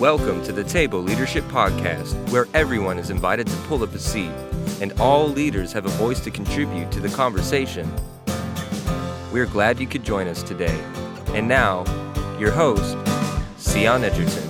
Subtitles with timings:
[0.00, 4.30] Welcome to the Table Leadership Podcast, where everyone is invited to pull up a seat
[4.82, 7.90] and all leaders have a voice to contribute to the conversation.
[9.32, 10.78] We're glad you could join us today.
[11.28, 11.84] And now,
[12.38, 12.94] your host,
[13.58, 14.45] Sion Edgerton.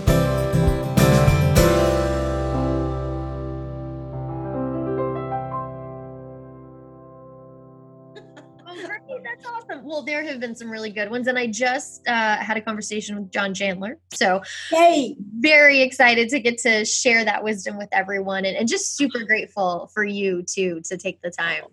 [10.17, 13.31] There have been some really good ones, and I just uh, had a conversation with
[13.31, 13.99] John Chandler.
[14.15, 18.97] So, hey, very excited to get to share that wisdom with everyone, and, and just
[18.97, 21.65] super grateful for you too to take the time.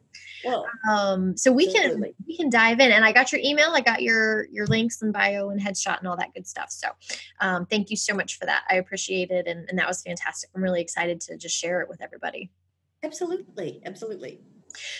[0.43, 2.09] Well, um, so we absolutely.
[2.09, 5.01] can we can dive in, and I got your email, I got your your links
[5.01, 6.69] and bio and headshot and all that good stuff.
[6.69, 6.89] So,
[7.39, 8.63] um, thank you so much for that.
[8.69, 10.49] I appreciate it, and, and that was fantastic.
[10.53, 12.51] I'm really excited to just share it with everybody.
[13.03, 14.41] absolutely, absolutely.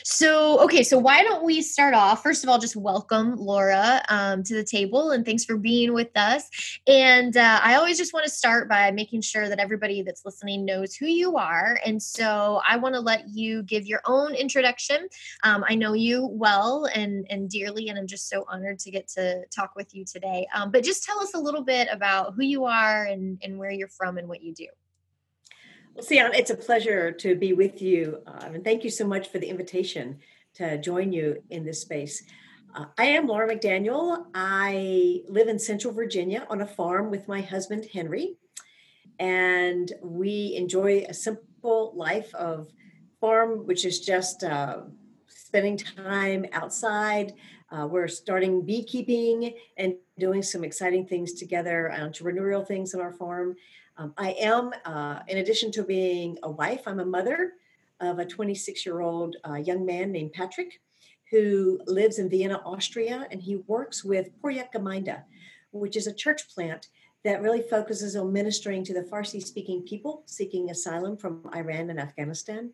[0.03, 2.23] So, okay, so why don't we start off?
[2.23, 6.09] First of all, just welcome Laura um, to the table and thanks for being with
[6.15, 6.49] us.
[6.87, 10.65] And uh, I always just want to start by making sure that everybody that's listening
[10.65, 11.79] knows who you are.
[11.85, 15.07] And so I want to let you give your own introduction.
[15.43, 19.07] Um, I know you well and, and dearly, and I'm just so honored to get
[19.09, 20.47] to talk with you today.
[20.53, 23.71] Um, but just tell us a little bit about who you are and, and where
[23.71, 24.67] you're from and what you do.
[25.95, 29.27] Well, Sion, it's a pleasure to be with you, um, and thank you so much
[29.27, 30.17] for the invitation
[30.55, 32.23] to join you in this space.
[32.73, 34.25] Uh, I am Laura McDaniel.
[34.33, 38.37] I live in Central Virginia on a farm with my husband Henry,
[39.19, 42.69] and we enjoy a simple life of
[43.21, 44.81] farm, which is just uh,
[45.27, 47.33] spending time outside.
[47.71, 53.55] Uh, we're starting beekeeping and doing some exciting things together, entrepreneurial things on our farm.
[53.97, 57.53] Um, I am, uh, in addition to being a wife, I'm a mother
[57.99, 60.81] of a 26 year old uh, young man named Patrick
[61.29, 65.23] who lives in Vienna, Austria, and he works with Project Gemeinde,
[65.71, 66.89] which is a church plant
[67.23, 71.99] that really focuses on ministering to the Farsi speaking people seeking asylum from Iran and
[71.99, 72.71] Afghanistan.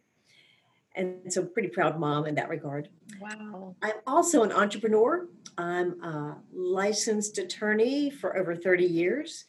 [0.96, 2.90] And so, pretty proud mom in that regard.
[3.22, 3.76] Wow.
[3.82, 5.28] I'm also an entrepreneur.
[5.58, 9.46] I'm a licensed attorney for over 30 years.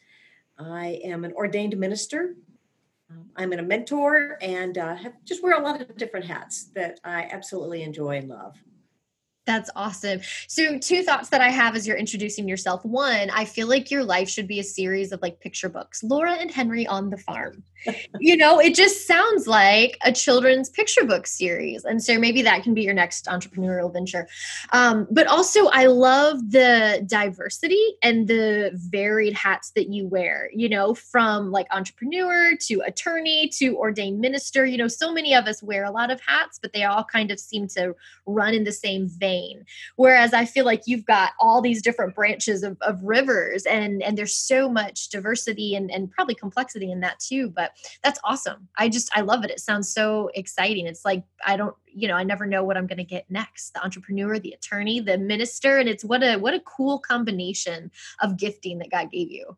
[0.57, 2.35] I am an ordained minister.
[3.09, 6.99] Um, I'm a mentor and uh, have just wear a lot of different hats that
[7.03, 8.57] I absolutely enjoy and love.
[9.47, 10.21] That's awesome.
[10.47, 12.85] So, two thoughts that I have as you're introducing yourself.
[12.85, 16.33] One, I feel like your life should be a series of like picture books Laura
[16.33, 17.63] and Henry on the farm.
[18.19, 21.83] you know, it just sounds like a children's picture book series.
[21.85, 24.27] And so, maybe that can be your next entrepreneurial venture.
[24.73, 30.69] Um, but also, I love the diversity and the varied hats that you wear, you
[30.69, 34.67] know, from like entrepreneur to attorney to ordained minister.
[34.67, 37.31] You know, so many of us wear a lot of hats, but they all kind
[37.31, 37.95] of seem to
[38.27, 39.30] run in the same vein
[39.95, 44.17] whereas i feel like you've got all these different branches of, of rivers and and
[44.17, 47.71] there's so much diversity and, and probably complexity in that too but
[48.03, 48.67] that's awesome.
[48.77, 49.51] I just i love it.
[49.51, 50.87] It sounds so exciting.
[50.87, 53.73] It's like i don't you know i never know what i'm going to get next.
[53.73, 58.37] The entrepreneur the attorney the minister and it's what a what a cool combination of
[58.37, 59.57] gifting that god gave you.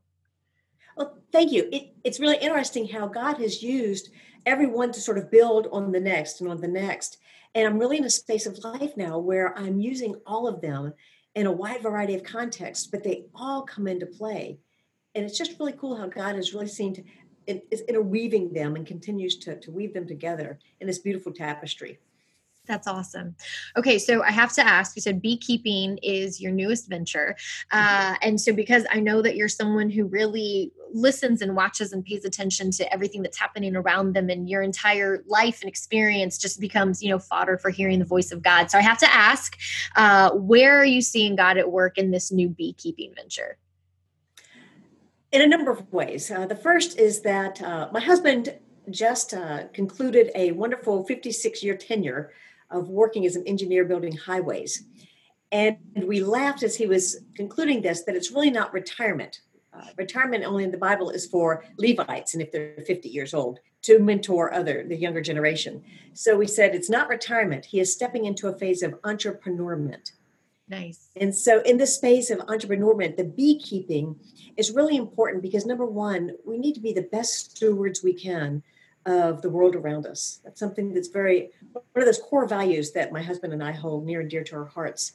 [0.96, 1.70] Well, thank you.
[1.72, 4.10] It, it's really interesting how God has used
[4.46, 7.18] everyone to sort of build on the next and on the next.
[7.56, 10.94] And I'm really in a space of life now where I'm using all of them
[11.36, 14.60] in a wide variety of contexts, but they all come into play.
[15.16, 17.04] And it's just really cool how God has really seen to
[17.46, 22.00] is interweaving them and continues to, to weave them together in this beautiful tapestry.
[22.66, 23.36] That's awesome.
[23.76, 27.36] Okay, so I have to ask you said beekeeping is your newest venture.
[27.72, 32.06] Uh, and so, because I know that you're someone who really listens and watches and
[32.06, 36.62] pays attention to everything that's happening around them, and your entire life and experience just
[36.62, 38.72] becomes, you know, fodder for hearing the voice of God.
[38.72, 39.58] So, I have to ask
[39.98, 43.58] uh, where are you seeing God at work in this new beekeeping venture?
[45.34, 46.30] in a number of ways.
[46.30, 48.54] Uh, the first is that uh, my husband
[48.90, 52.32] just uh, concluded a wonderful 56 year tenure
[52.74, 54.84] of working as an engineer building highways.
[55.52, 59.42] And we laughed as he was concluding this that it's really not retirement.
[59.72, 63.60] Uh, retirement only in the Bible is for Levites, and if they're 50 years old,
[63.84, 65.84] to mentor other, the younger generation.
[66.14, 67.66] So we said it's not retirement.
[67.66, 70.12] He is stepping into a phase of entrepreneurment.
[70.70, 71.10] Nice.
[71.18, 74.16] And so, in this space of entrepreneurment, the beekeeping
[74.56, 78.64] is really important because number one, we need to be the best stewards we can
[79.06, 80.40] of the world around us.
[80.44, 84.06] That's something that's very one of those core values that my husband and I hold
[84.06, 85.14] near and dear to our hearts.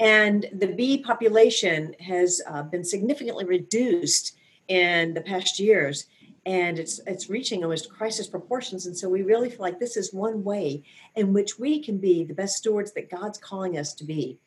[0.00, 4.36] And the bee population has uh, been significantly reduced
[4.68, 6.06] in the past years,
[6.46, 8.86] and it's it's reaching almost crisis proportions.
[8.86, 10.82] And so we really feel like this is one way
[11.16, 14.38] in which we can be the best stewards that God's calling us to be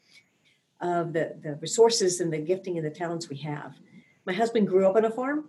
[0.82, 3.76] of the, the resources and the gifting and the talents we have.
[4.26, 5.46] My husband grew up on a farm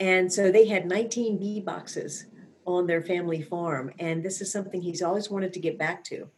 [0.00, 2.26] And so they had 19 bee boxes
[2.66, 3.92] on their family farm.
[3.98, 6.28] And this is something he's always wanted to get back to.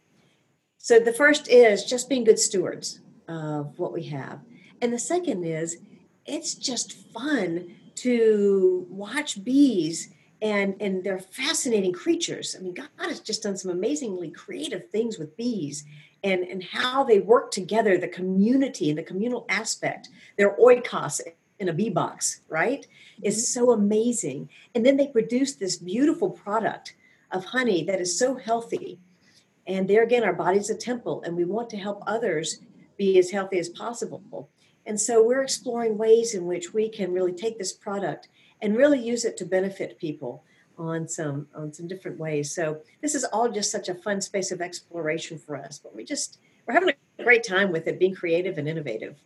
[0.77, 4.39] So the first is just being good stewards of what we have.
[4.81, 5.77] And the second is
[6.25, 10.09] it's just fun to watch bees
[10.41, 12.55] and and they're fascinating creatures.
[12.57, 15.85] I mean, God has just done some amazingly creative things with bees
[16.23, 20.09] and and how they work together, the community and the communal aspect.
[20.37, 21.21] Their oikos
[21.59, 22.85] in a bee box, right,
[23.23, 23.59] is mm-hmm.
[23.59, 24.49] so amazing.
[24.73, 26.95] And then they produce this beautiful product
[27.31, 28.99] of honey that is so healthy.
[29.67, 32.59] And there again, our body's a temple, and we want to help others
[32.97, 34.49] be as healthy as possible.
[34.85, 38.29] And so we're exploring ways in which we can really take this product
[38.61, 40.43] and really use it to benefit people
[40.77, 42.53] on some on some different ways.
[42.53, 45.79] So this is all just such a fun space of exploration for us.
[45.79, 49.17] But we just we're having a great time with it, being creative and innovative.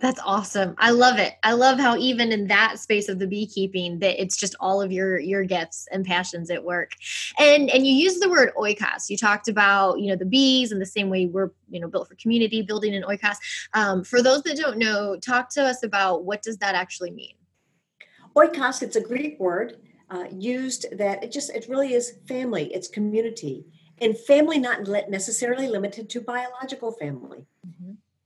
[0.00, 0.74] That's awesome.
[0.78, 1.34] I love it.
[1.42, 4.90] I love how even in that space of the beekeeping that it's just all of
[4.90, 6.92] your your gifts and passions at work.
[7.38, 9.10] And and you use the word oikos.
[9.10, 12.08] You talked about, you know, the bees and the same way we're, you know, built
[12.08, 13.36] for community building an oikos.
[13.74, 17.34] Um, for those that don't know, talk to us about what does that actually mean?
[18.34, 19.76] Oikos, it's a Greek word
[20.08, 23.66] uh, used that it just it really is family, it's community.
[24.02, 27.46] And family not necessarily limited to biological family.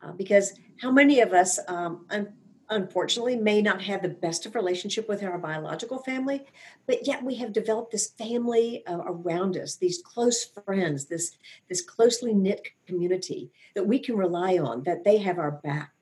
[0.04, 0.52] Uh, because
[0.82, 2.32] how many of us, um, un-
[2.68, 6.44] unfortunately, may not have the best of relationship with our biological family,
[6.86, 11.82] but yet we have developed this family uh, around us, these close friends, this this
[11.82, 15.92] closely knit community that we can rely on, that they have our back,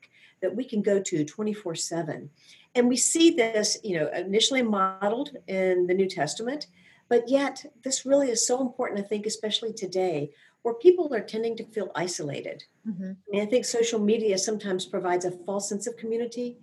[0.40, 2.30] that we can go to twenty four seven,
[2.74, 6.66] and we see this, you know, initially modeled in the New Testament.
[7.08, 10.30] But yet, this really is so important, I think, especially today,
[10.62, 12.64] where people are tending to feel isolated.
[12.88, 13.12] Mm-hmm.
[13.12, 16.58] I mean, I think social media sometimes provides a false sense of community.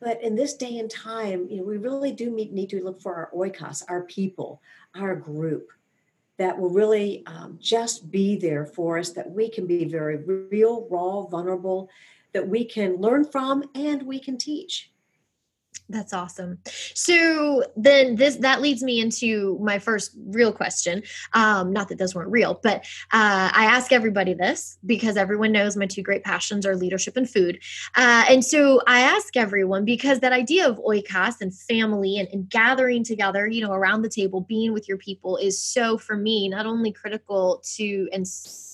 [0.00, 3.14] But in this day and time, you know, we really do need to look for
[3.14, 4.60] our oikos, our people,
[4.94, 5.70] our group
[6.38, 10.88] that will really um, just be there for us, that we can be very real,
[10.90, 11.88] raw, vulnerable,
[12.32, 14.91] that we can learn from and we can teach.
[15.92, 16.58] That's awesome.
[16.94, 21.02] So then this that leads me into my first real question.
[21.34, 22.78] Um, not that those weren't real, but
[23.12, 27.28] uh, I ask everybody this because everyone knows my two great passions are leadership and
[27.28, 27.60] food.
[27.94, 32.48] Uh, and so I ask everyone because that idea of oikos and family and, and
[32.48, 36.48] gathering together, you know, around the table, being with your people is so for me
[36.48, 38.26] not only critical to and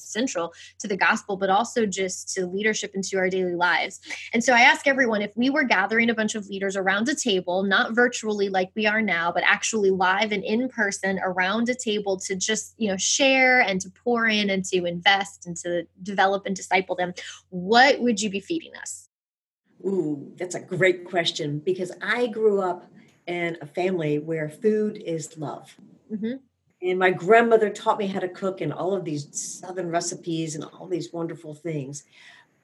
[0.09, 4.01] central to the gospel, but also just to leadership into our daily lives.
[4.33, 7.15] And so I ask everyone if we were gathering a bunch of leaders around a
[7.15, 11.75] table, not virtually like we are now, but actually live and in person around a
[11.75, 15.87] table to just, you know, share and to pour in and to invest and to
[16.03, 17.13] develop and disciple them,
[17.51, 19.09] what would you be feeding us?
[19.85, 22.91] Ooh, that's a great question because I grew up
[23.27, 25.77] in a family where food is love.
[26.13, 26.37] Mm-hmm.
[26.81, 30.65] And my grandmother taught me how to cook and all of these southern recipes and
[30.65, 32.05] all these wonderful things.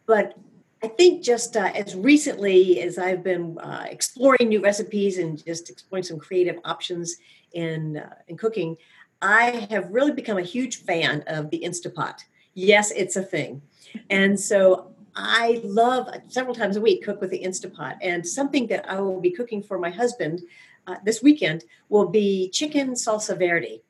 [0.07, 0.37] But
[0.85, 5.71] I think just uh, as recently as I've been uh, exploring new recipes and just
[5.71, 7.17] exploring some creative options
[7.53, 8.77] in uh, in cooking,
[9.23, 12.17] I have really become a huge fan of the Instapot.
[12.53, 13.63] Yes, it's a thing,
[14.11, 17.97] and so I love several times a week cook with the Instapot.
[18.03, 20.43] And something that I will be cooking for my husband
[20.87, 23.83] uh, this weekend will be chicken salsa verde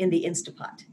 [0.00, 0.84] in the Instapot.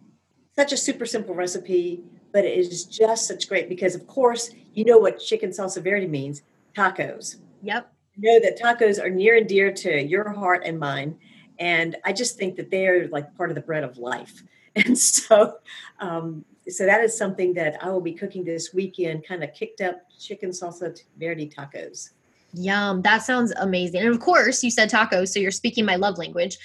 [0.55, 4.85] Such a super simple recipe, but it is just such great because, of course, you
[4.85, 6.43] know what chicken salsa verde means
[6.75, 7.37] tacos.
[7.63, 7.91] Yep.
[8.15, 11.17] You know that tacos are near and dear to your heart and mine.
[11.59, 14.43] And I just think that they're like part of the bread of life.
[14.85, 15.57] And so,
[15.99, 19.81] um, so that is something that I will be cooking this weekend, kind of kicked
[19.81, 22.11] up chicken salsa verde tacos.
[22.53, 23.01] Yum.
[23.01, 24.01] That sounds amazing.
[24.01, 26.57] And of course, you said tacos, so you're speaking my love language.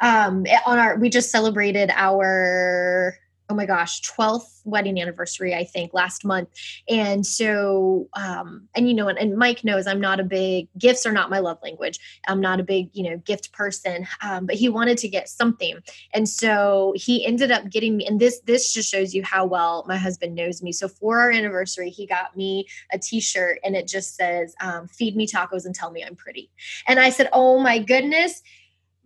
[0.00, 3.16] Um, on our, we just celebrated our
[3.48, 6.48] oh my gosh 12th wedding anniversary i think last month.
[6.88, 11.06] And so um and you know and, and, mike knows i'm not a big gifts
[11.06, 11.98] are not my love language.
[12.28, 15.78] I'm not a big you know gift person um, but he wanted to get something.
[16.12, 19.84] And so he ended up getting me and this this just shows you how well
[19.86, 20.72] my husband knows me.
[20.72, 25.16] So for our anniversary he got me a t-shirt and it just says um, feed
[25.16, 26.50] me tacos and tell me i'm pretty.
[26.86, 28.42] And i said oh my goodness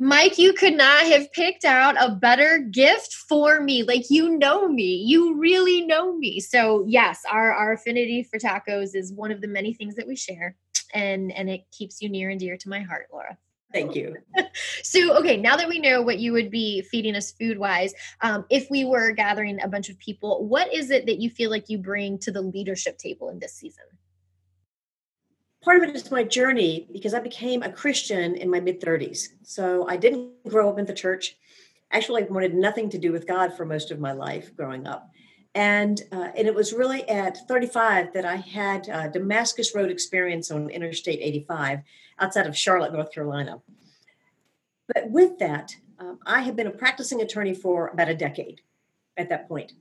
[0.02, 3.82] Mike, you could not have picked out a better gift for me.
[3.82, 5.04] Like you know me.
[5.06, 6.40] You really know me.
[6.40, 10.16] So yes, our, our affinity for tacos is one of the many things that we
[10.16, 10.56] share.
[10.94, 13.36] And and it keeps you near and dear to my heart, Laura.
[13.72, 14.16] Thank you.
[14.82, 17.92] so, okay, now that we know what you would be feeding us food wise,
[18.22, 21.50] um, if we were gathering a bunch of people, what is it that you feel
[21.50, 23.84] like you bring to the leadership table in this season?
[25.62, 29.28] Part of it is my journey because I became a Christian in my mid 30s.
[29.42, 31.36] So I didn't grow up in the church.
[31.92, 35.10] Actually, I wanted nothing to do with God for most of my life growing up.
[35.54, 40.52] And, uh, and it was really at 35 that I had a Damascus Road experience
[40.52, 41.80] on Interstate 85
[42.20, 43.60] outside of Charlotte, North Carolina.
[44.94, 48.60] But with that, um, I have been a practicing attorney for about a decade
[49.16, 49.72] at that point.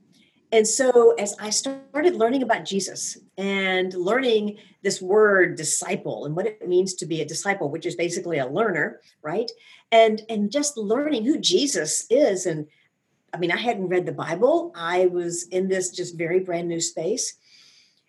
[0.52, 6.46] And so, as I started learning about Jesus and learning this word disciple and what
[6.46, 9.50] it means to be a disciple, which is basically a learner, right?
[9.92, 12.46] And and just learning who Jesus is.
[12.46, 12.66] And
[13.32, 14.72] I mean, I hadn't read the Bible.
[14.74, 17.34] I was in this just very brand new space.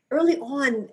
[0.09, 0.89] Early on,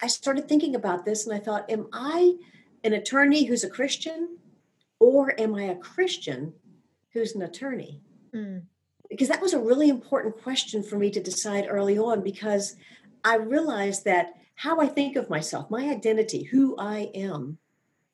[0.00, 2.36] I started thinking about this and I thought, am I
[2.82, 4.38] an attorney who's a Christian?
[5.00, 6.54] Or am I a Christian
[7.12, 8.00] who's an attorney?
[8.34, 8.62] Mm
[9.08, 12.76] because that was a really important question for me to decide early on because
[13.24, 17.58] I realized that how I think of myself, my identity, who I am,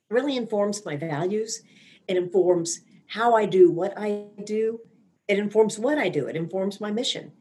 [0.09, 1.63] really informs my values.
[2.07, 4.81] It informs how I do what I do.
[5.27, 6.27] It informs what I do.
[6.27, 7.33] It informs my mission.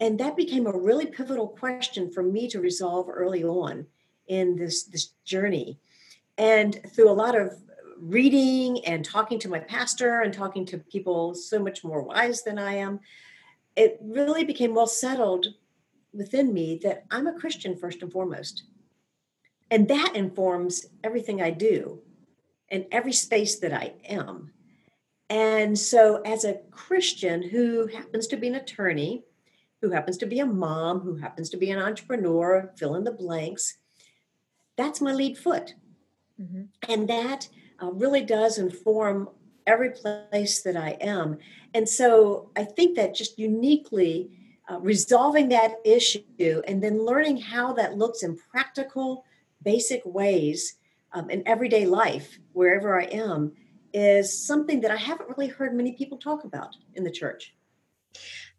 [0.00, 3.86] And that became a really pivotal question for me to resolve early on
[4.28, 5.78] in this, this journey.
[6.38, 7.52] And through a lot of
[7.98, 12.58] reading and talking to my pastor and talking to people so much more wise than
[12.58, 13.00] I am,
[13.76, 15.46] it really became well settled
[16.12, 18.64] within me that I'm a Christian first and foremost.
[19.70, 22.00] And that informs everything I do
[22.68, 24.52] and every space that I am.
[25.30, 29.24] And so, as a Christian who happens to be an attorney,
[29.80, 33.10] who happens to be a mom, who happens to be an entrepreneur, fill in the
[33.10, 33.78] blanks,
[34.76, 35.74] that's my lead foot.
[36.40, 36.64] Mm-hmm.
[36.88, 37.48] And that
[37.84, 39.28] uh, really does inform
[39.66, 41.38] every place that I am.
[41.74, 44.30] And so I think that just uniquely
[44.70, 49.24] uh, resolving that issue and then learning how that looks in practical,
[49.62, 50.76] basic ways
[51.12, 53.52] um, in everyday life, wherever I am,
[53.92, 57.54] is something that I haven't really heard many people talk about in the church.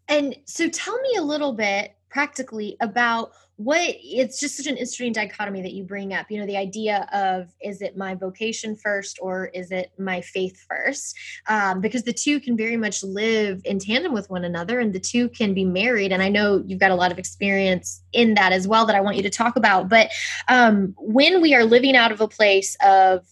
[0.08, 5.12] And so tell me a little bit practically about what it's just such an interesting
[5.12, 9.20] dichotomy that you bring up you know the idea of is it my vocation first
[9.22, 11.14] or is it my faith first?
[11.50, 15.00] Um, because the two can very much live in tandem with one another and the
[15.00, 16.14] two can be married.
[16.14, 19.02] And i know you've got a lot of experience in that as well that i
[19.02, 20.10] want you to talk about but
[20.48, 23.28] um, when we are living out of a place of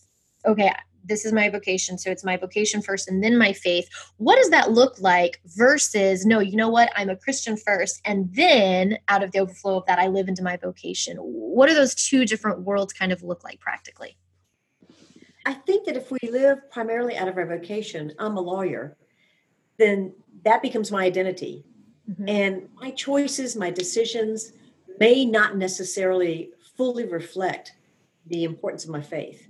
[0.46, 0.74] okay
[1.04, 3.90] this is my vocation so it's my vocation first and then my faith.
[4.18, 6.92] What does that look like versus no you know what?
[6.96, 10.44] I'm a christian first and then out of the overflow of that i live into
[10.44, 11.18] my vocation.
[11.18, 14.18] What do those two different worlds kind of look like practically?
[15.46, 18.98] I think that if we live primarily out of our vocation i'm a lawyer
[19.78, 20.14] then
[20.46, 21.66] that becomes my identity.
[22.10, 22.28] Mm-hmm.
[22.28, 24.52] and my choices my decisions
[25.00, 27.74] may not necessarily fully reflect
[28.28, 29.48] the importance of my faith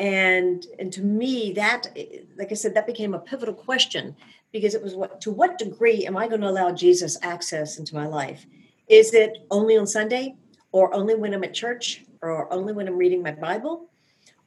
[0.00, 1.94] and and to me that
[2.38, 4.16] like i said that became a pivotal question
[4.50, 7.94] because it was what to what degree am i going to allow jesus access into
[7.94, 8.46] my life?
[8.88, 10.34] Is it only on sunday
[10.72, 13.86] or only when i'm at church or only when i'm reading my bible?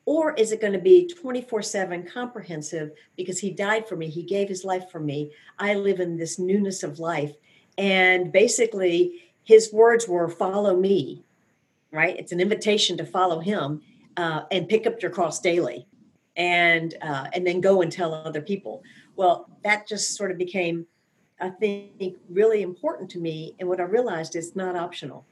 [0.06, 4.24] Or is it going to be 24 7 comprehensive because he died for me he
[4.24, 7.36] gave his life for me i live in this newness of life
[7.78, 11.24] and basically his words were follow me
[11.94, 12.18] right?
[12.18, 13.82] It's an invitation to follow him
[14.18, 15.88] uh, and pick up your cross daily
[16.36, 18.84] and uh, and then go and tell other people.
[19.16, 20.86] Well that just sort of became
[21.40, 25.26] i think really important to me and what i realized is not optional.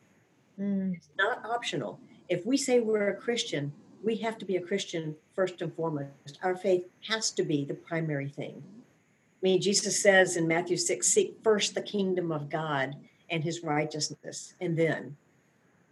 [0.60, 0.96] Mm.
[0.96, 2.00] it's not optional.
[2.30, 3.72] If we say we're a christian
[4.04, 6.40] we have to be a christian first and foremost.
[6.42, 8.64] Our faith has to be the primary thing.
[8.66, 12.96] I mean jesus says in matthew 6 seek first the kingdom of god
[13.30, 15.16] and his righteousness and then.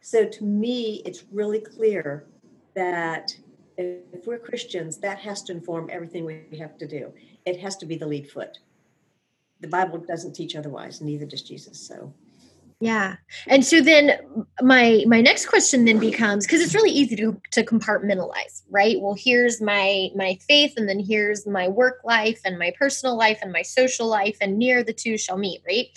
[0.02, 2.26] So to me it's really clear
[2.80, 3.36] that
[3.78, 7.12] if we're Christians, that has to inform everything we have to do.
[7.46, 8.60] It has to be the lead foot.
[9.60, 11.78] The Bible doesn't teach otherwise, neither does Jesus.
[11.78, 12.14] So
[12.82, 13.18] yeah.
[13.48, 14.18] And so then
[14.62, 18.96] my my next question then becomes because it's really easy to to compartmentalize, right?
[19.02, 23.40] Well, here's my my faith and then here's my work life and my personal life
[23.42, 25.88] and my social life and near the two shall meet, right?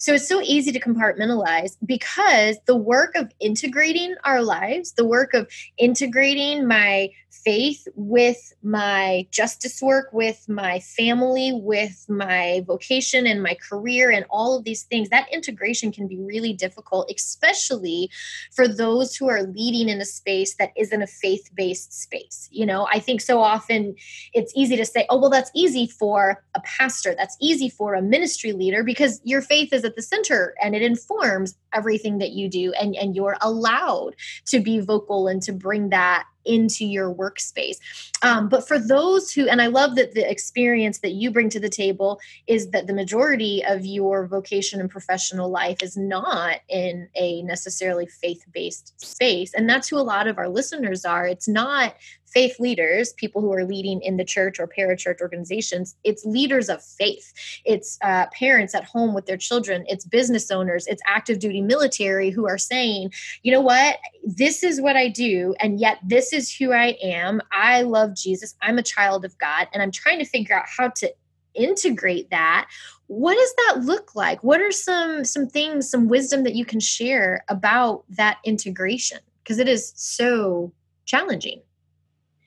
[0.00, 5.34] So it's so easy to compartmentalize because the work of integrating our lives, the work
[5.34, 13.42] of integrating my faith with my justice work, with my family, with my vocation and
[13.42, 18.10] my career and all of these things, that integration can be really difficult, especially
[18.52, 22.48] for those who are leading in a space that isn't a faith based space.
[22.52, 23.96] You know, I think so often
[24.34, 28.02] it's easy to say, oh, well, that's easy for a pastor, that's easy for a
[28.02, 32.48] ministry leader because your faith is at the center and it informs everything that you
[32.48, 34.14] do and, and you're allowed
[34.46, 37.76] to be vocal and to bring that into your workspace.
[38.22, 41.60] Um, but for those who, and I love that the experience that you bring to
[41.60, 47.08] the table is that the majority of your vocation and professional life is not in
[47.14, 49.52] a necessarily faith based space.
[49.54, 51.26] And that's who a lot of our listeners are.
[51.26, 51.94] It's not
[52.32, 56.82] faith leaders, people who are leading in the church or parachurch organizations, it's leaders of
[56.82, 57.32] faith.
[57.64, 59.84] It's uh, parents at home with their children.
[59.88, 60.86] It's business owners.
[60.86, 63.12] It's active duty military who are saying,
[63.42, 67.40] you know what, this is what I do, and yet this is who I am.
[67.52, 68.54] I love Jesus.
[68.62, 71.12] I'm a child of God, and I'm trying to figure out how to
[71.54, 72.66] integrate that
[73.08, 76.80] what does that look like what are some some things some wisdom that you can
[76.80, 80.72] share about that integration because it is so
[81.04, 81.60] challenging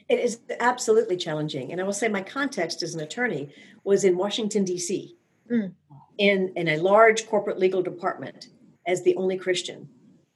[0.07, 1.71] it is absolutely challenging.
[1.71, 3.49] And I will say my context as an attorney
[3.83, 5.15] was in Washington, D.C.,
[5.49, 5.71] mm.
[6.17, 8.49] in, in a large corporate legal department
[8.85, 9.89] as the only Christian.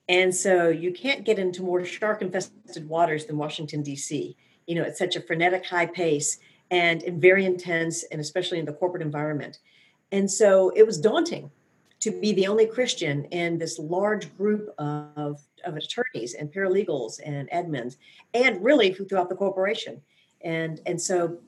[0.07, 4.35] And so you can't get into more shark infested waters than Washington, D.C.
[4.65, 6.39] You know, it's such a frenetic high pace
[6.71, 9.59] and, and very intense, and especially in the corporate environment.
[10.11, 11.51] And so it was daunting
[11.99, 17.49] to be the only Christian in this large group of, of attorneys and paralegals and
[17.51, 17.97] admins,
[18.33, 20.01] and really throughout the corporation.
[20.41, 21.39] And, and so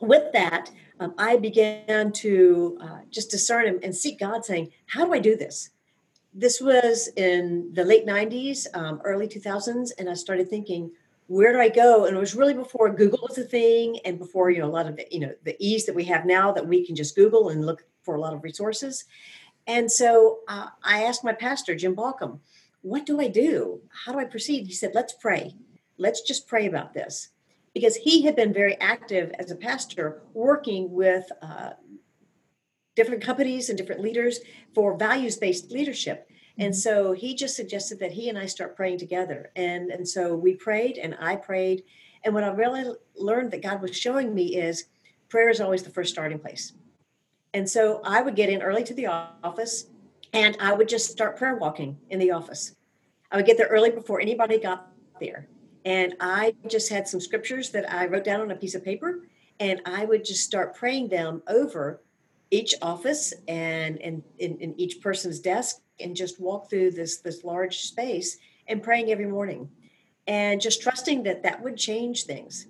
[0.00, 5.04] with that, um, I began to uh, just discern and, and, seek God, saying, How
[5.04, 5.70] do I do this?
[6.32, 10.90] This was in the late 90s, um, early 2000s, and I started thinking,
[11.26, 12.04] where do I go?
[12.04, 14.86] And it was really before Google was a thing, and before you know a lot
[14.86, 17.48] of the, you know the ease that we have now that we can just Google
[17.48, 19.04] and look for a lot of resources.
[19.66, 22.40] And so uh, I asked my pastor, Jim Balcom,
[22.82, 23.80] what do I do?
[24.04, 24.66] How do I proceed?
[24.66, 25.56] He said, let's pray.
[25.96, 27.30] Let's just pray about this.
[27.72, 31.70] Because he had been very active as a pastor working with uh,
[32.94, 34.40] different companies and different leaders
[34.74, 36.28] for values based leadership.
[36.58, 36.78] And mm-hmm.
[36.78, 39.50] so he just suggested that he and I start praying together.
[39.56, 41.84] And, and so we prayed and I prayed.
[42.22, 42.84] And what I really
[43.16, 44.84] learned that God was showing me is
[45.28, 46.72] prayer is always the first starting place.
[47.54, 49.86] And so I would get in early to the office
[50.32, 52.74] and I would just start prayer walking in the office.
[53.30, 54.88] I would get there early before anybody got
[55.20, 55.46] there.
[55.84, 59.28] And I just had some scriptures that I wrote down on a piece of paper
[59.60, 62.02] and I would just start praying them over
[62.50, 67.78] each office and in, in each person's desk and just walk through this this large
[67.78, 69.68] space and praying every morning
[70.26, 72.66] and just trusting that that would change things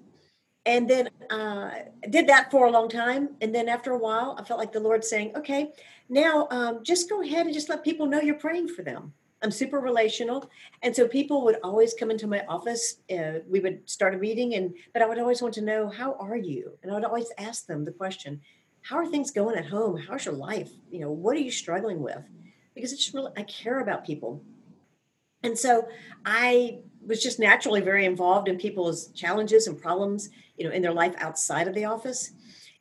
[0.67, 1.71] and then uh,
[2.09, 4.81] did that for a long time and then after a while i felt like the
[4.81, 5.73] lord saying okay
[6.09, 9.13] now um, just go ahead and just let people know you're praying for them.
[9.43, 10.51] I'm super relational
[10.83, 14.55] and so people would always come into my office uh, we would start a meeting
[14.55, 16.79] and but i would always want to know how are you?
[16.83, 18.41] And i would always ask them the question
[18.81, 19.97] how are things going at home?
[19.97, 20.71] How's your life?
[20.91, 22.23] You know what are you struggling with?
[22.75, 24.43] Because it's just really i care about people.
[25.43, 25.89] And so
[26.25, 30.93] i was just naturally very involved in people's challenges and problems you know in their
[30.93, 32.33] life outside of the office.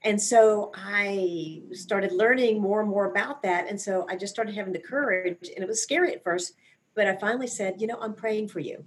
[0.05, 3.67] And so i started learning more and more about that.
[3.69, 6.53] And so i just started having the courage and it was scary at first
[6.95, 8.83] but i finally said you know i'm praying for you.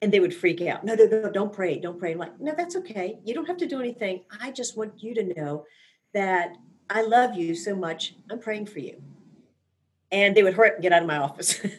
[0.00, 0.84] And they would freak out.
[0.84, 2.12] No no no don't pray don't pray.
[2.12, 3.18] I'm like no that's okay.
[3.24, 4.22] You don't have to do anything.
[4.40, 5.64] I just want you to know
[6.12, 6.56] that
[6.90, 8.14] i love you so much.
[8.30, 9.00] I'm praying for you.
[10.10, 11.60] And they would hurry up and get out of my office.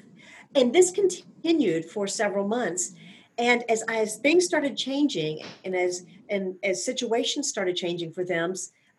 [0.56, 2.94] And this continued for several months.
[3.38, 8.54] And as as things started changing and as and as situations started changing for them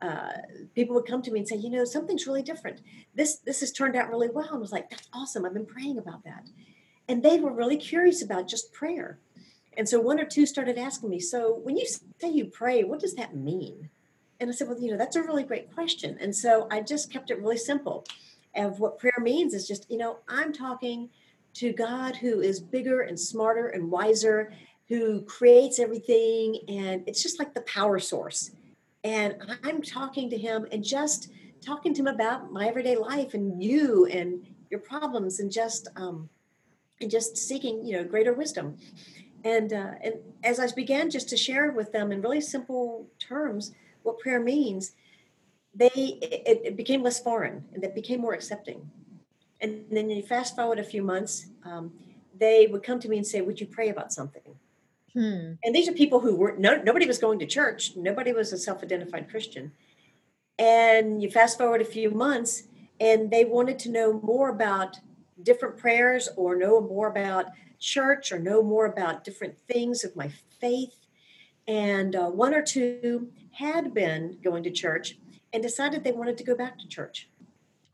[0.05, 0.33] uh,
[0.75, 2.81] people would come to me and say you know something's really different.
[3.15, 4.49] This this has turned out really well.
[4.49, 5.45] And I was like that's awesome.
[5.45, 6.47] I've been praying about that.
[7.09, 9.19] And they were really curious about just prayer.
[9.77, 13.01] And so one or two started asking me so when you say you pray what
[13.01, 13.89] does that mean?
[14.41, 16.19] And i said well you know that's a really great question.
[16.21, 18.05] And so i just kept it really simple.
[18.57, 21.09] Of what prayer means is just you know i'm talking
[21.55, 24.53] to God who is bigger and smarter and wiser,
[24.89, 26.59] who creates everything.
[26.69, 28.51] And it's just like the power source.
[29.03, 31.31] And I'm talking to him and just
[31.65, 36.29] talking to him about my everyday life and you and your problems and just um,
[37.01, 38.77] and just seeking you know greater wisdom.
[39.45, 43.73] And uh, and as I began just to share with them in really simple terms
[44.03, 44.93] what prayer means,
[45.75, 48.91] they it, it became less foreign and it became more accepting
[49.65, 51.93] and then you fast forward a few months, um,
[52.39, 54.43] they would come to me and say, Would you pray about something?
[55.15, 55.53] Hmm.
[55.63, 58.59] And these are people who were no, nobody was going to church, nobody was a
[58.59, 59.73] self identified Christian.
[60.59, 62.65] And you fast forward a few months,
[63.01, 64.97] and they wanted to know more about
[65.43, 67.47] different prayers or know more about
[67.81, 71.07] church or know more about different things of my faith.
[71.67, 75.19] And uh, one or two had been going to church
[75.53, 77.29] and decided they wanted to go back to church.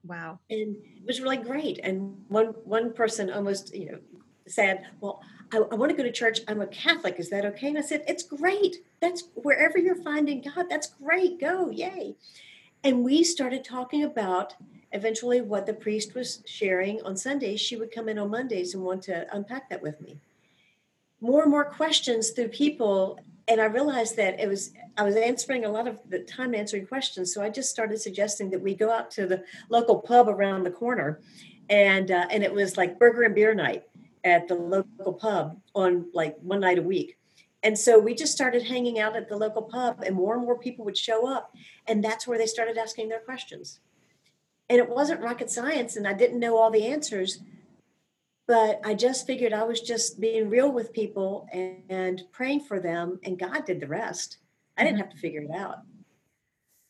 [0.04, 0.40] Wow.
[0.48, 1.80] And it was really great.
[1.82, 3.98] And one one person almost, you know,
[4.46, 6.40] said, Well, I, I want to go to church.
[6.48, 7.18] I'm a Catholic.
[7.18, 7.68] Is that okay?
[7.68, 8.76] And I said, It's great.
[9.00, 11.40] That's wherever you're finding God, that's great.
[11.40, 12.14] Go, yay.
[12.84, 14.54] And we started talking about
[14.92, 17.60] eventually what the priest was sharing on Sundays.
[17.60, 20.18] She would come in on Mondays and want to unpack that with me.
[21.20, 23.20] More and more questions through people.
[23.46, 26.86] And I realized that it was I was answering a lot of the time answering
[26.86, 27.34] questions.
[27.34, 30.70] So I just started suggesting that we go out to the local pub around the
[30.70, 31.20] corner,
[31.68, 33.84] and uh, and it was like burger and beer night
[34.24, 37.16] at the local pub on like one night a week.
[37.62, 40.58] And so we just started hanging out at the local pub, and more and more
[40.58, 41.54] people would show up.
[41.86, 43.80] And that's where they started asking their questions.
[44.70, 47.40] And it wasn't rocket science, and I didn't know all the answers,
[48.46, 52.80] but I just figured I was just being real with people and, and praying for
[52.80, 54.38] them, and God did the rest.
[54.78, 55.02] I didn't mm-hmm.
[55.02, 55.80] have to figure it out.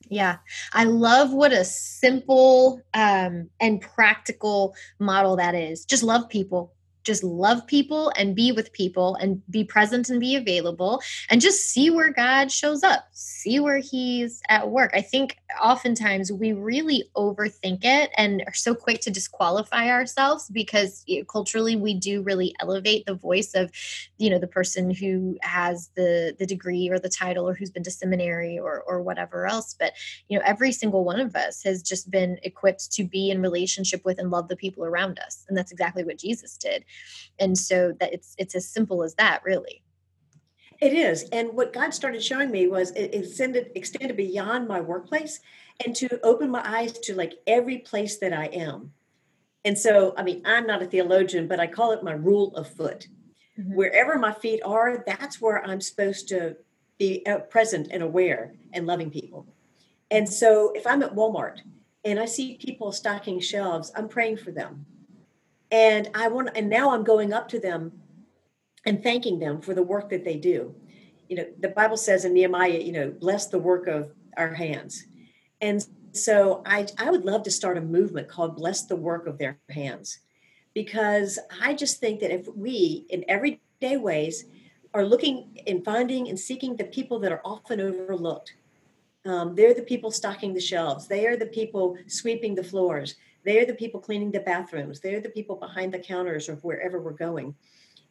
[0.09, 0.37] Yeah,
[0.73, 5.85] I love what a simple um, and practical model that is.
[5.85, 6.73] Just love people,
[7.11, 11.69] just love people and be with people and be present and be available and just
[11.69, 14.93] see where God shows up, see where He's at work.
[14.95, 21.05] I think oftentimes we really overthink it and are so quick to disqualify ourselves because
[21.29, 23.71] culturally we do really elevate the voice of,
[24.19, 27.83] you know, the person who has the the degree or the title or who's been
[27.83, 29.75] to seminary or or whatever else.
[29.79, 29.95] But
[30.29, 34.05] you know, every single one of us has just been equipped to be in relationship
[34.05, 36.85] with and love the people around us, and that's exactly what Jesus did.
[37.39, 39.83] And so that it's it's as simple as that really
[40.81, 45.41] it is and what god started showing me was it extended extended beyond my workplace
[45.85, 48.93] and to open my eyes to like every place that i am.
[49.65, 52.69] And so i mean i'm not a theologian but i call it my rule of
[52.69, 53.09] foot.
[53.59, 53.75] Mm-hmm.
[53.75, 56.57] wherever my feet are that's where i'm supposed to
[56.99, 59.47] be uh, present and aware and loving people.
[60.11, 61.59] And so if i'm at walmart
[62.05, 64.87] and i see people stocking shelves i'm praying for them.
[65.71, 67.93] And i want and now i'm going up to them
[68.87, 70.75] and thanking them for the work that they do
[71.29, 75.05] you know the bible says in nehemiah you know bless the work of our hands
[75.61, 79.39] and so i i would love to start a movement called bless the work of
[79.39, 80.21] their hands
[80.75, 84.45] because i just think that if we in everyday ways
[84.93, 88.55] are looking and finding and seeking the people that are often overlooked
[89.27, 93.67] um, they're the people stocking the shelves they are the people sweeping the floors they're
[93.67, 95.01] the people cleaning the bathrooms.
[95.01, 97.55] They're the people behind the counters or wherever we're going.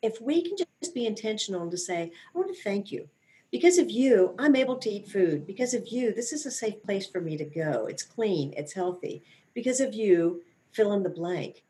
[0.01, 3.09] If we can just be intentional to say, I want to thank you.
[3.51, 5.47] Because of you, I'm able to eat food.
[5.47, 7.87] Because of you, this is a safe place for me to go.
[7.87, 9.23] It's clean, it's healthy.
[9.53, 11.63] Because of you, fill in the blank.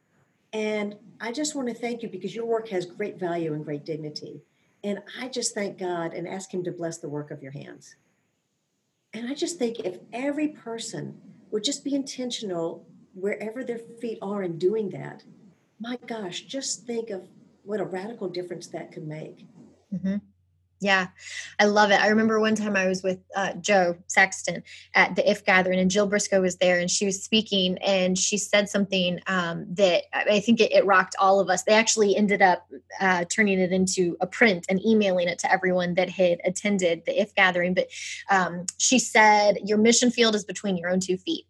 [0.52, 3.86] And I just want to thank you because your work has great value and great
[3.86, 4.42] dignity.
[4.84, 7.96] And I just thank God and ask Him to bless the work of your hands.
[9.13, 11.20] And I just think if every person
[11.52, 15.24] would just be intentional wherever their feet are in doing that,
[15.80, 17.28] my gosh, just think of
[17.69, 19.45] what a radical difference that could make.
[19.93, 20.15] Mm-hmm.
[20.82, 21.10] Yeah,
[21.60, 21.99] I love it.
[21.99, 24.63] I remember one time I was with uh, Jo Saxton
[24.95, 28.38] at the IF gathering, and Jill Briscoe was there, and she was speaking, and she
[28.38, 31.62] said something um, that I think it, it, rocked all of us.
[31.63, 32.65] They actually ended up
[32.99, 37.21] uh, turning it into a print and emailing it to everyone that had attended the
[37.21, 37.75] IF gathering.
[37.75, 37.89] But
[38.32, 41.45] um, she said, Your mission field is between your own two feet.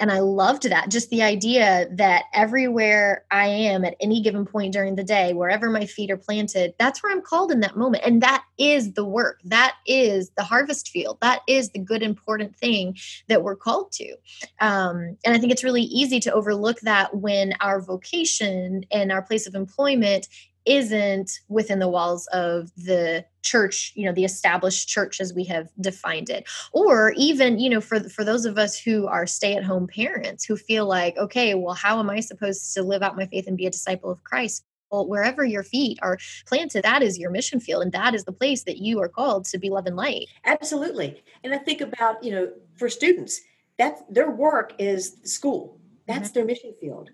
[0.00, 0.90] And I loved that.
[0.90, 5.68] Just the idea that everywhere I am at any given point during the day, wherever
[5.68, 8.02] my feet are planted, that's where I'm called in that moment.
[8.06, 9.40] And that is the work.
[9.44, 11.18] That is the harvest field.
[11.20, 12.96] That is the good, important thing
[13.28, 14.16] that we're called to.
[14.60, 19.22] Um, and I think it's really easy to overlook that when our vocation and our
[19.22, 20.28] place of employment
[20.66, 25.68] isn't within the walls of the church you know the established church as we have
[25.80, 29.64] defined it or even you know for for those of us who are stay at
[29.64, 33.26] home parents who feel like okay well how am i supposed to live out my
[33.26, 37.18] faith and be a disciple of christ well, wherever your feet are planted, that is
[37.18, 39.86] your mission field, and that is the place that you are called to be love
[39.86, 40.26] and light.
[40.44, 43.40] Absolutely, and I think about you know for students
[43.78, 45.78] that their work is school.
[46.06, 46.34] That's mm-hmm.
[46.34, 47.10] their mission field,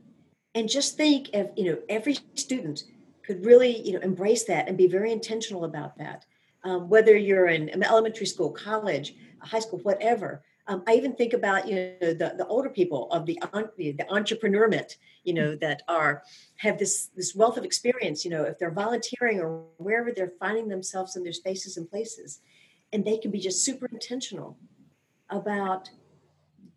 [0.55, 2.85] and just think of you know every student
[3.27, 6.25] could really you know embrace that and be very intentional about that.
[6.65, 10.43] Um, whether you're in elementary school college high school whatever.
[10.69, 13.39] Um, i even think about you know the, the older people of the
[13.79, 16.25] the entrepreneurment you know that are
[16.57, 20.67] have this this wealth of experience you know if they're volunteering or wherever they're finding
[20.67, 22.41] themselves in their spaces and places.
[22.93, 24.57] And they can be just super intentional
[25.29, 25.91] about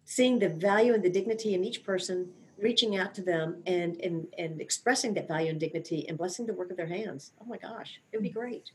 [0.06, 2.32] seeing the value and the dignity in each person
[2.62, 6.54] reaching out to them and and and expressing that value and dignity and blessing the
[6.54, 7.32] work of their hands.
[7.42, 8.72] Oh my gosh, it would be great.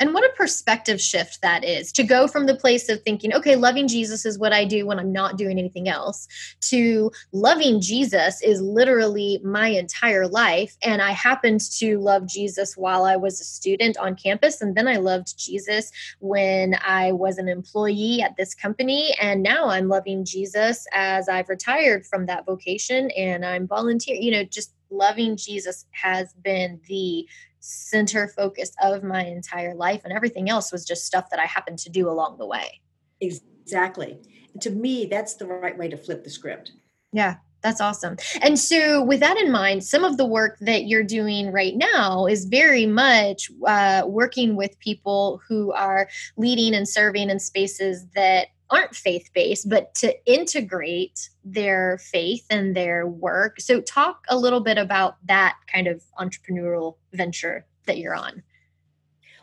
[0.00, 3.56] And what a perspective shift that is to go from the place of thinking, okay,
[3.56, 6.26] loving Jesus is what I do when I'm not doing anything else,
[6.62, 10.76] to loving Jesus is literally my entire life.
[10.82, 14.60] And I happened to love Jesus while I was a student on campus.
[14.60, 19.14] And then I loved Jesus when I was an employee at this company.
[19.20, 24.16] And now I'm loving Jesus as I've retired from that vocation and I'm volunteer.
[24.16, 27.26] You know, just loving Jesus has been the
[27.62, 31.78] center focus of my entire life and everything else was just stuff that I happened
[31.80, 32.80] to do along the way.
[33.20, 34.18] Exactly.
[34.60, 36.72] To me, that's the right way to flip the script.
[37.12, 38.16] Yeah, that's awesome.
[38.42, 42.26] And so, with that in mind, some of the work that you're doing right now
[42.26, 48.48] is very much uh, working with people who are leading and serving in spaces that
[48.72, 53.60] aren't faith based, but to integrate their faith and their work.
[53.60, 58.42] So, talk a little bit about that kind of entrepreneurial venture that you're on.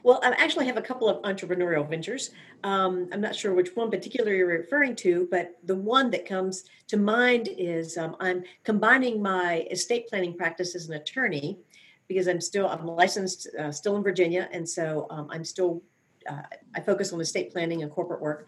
[0.03, 2.31] Well, I actually have a couple of entrepreneurial ventures.
[2.63, 6.63] Um, I'm not sure which one particular you're referring to, but the one that comes
[6.87, 11.59] to mind is um, I'm combining my estate planning practice as an attorney
[12.07, 15.83] because I'm still I'm licensed uh, still in Virginia, and so um, I'm still
[16.29, 16.41] uh,
[16.75, 18.47] I focus on estate planning and corporate work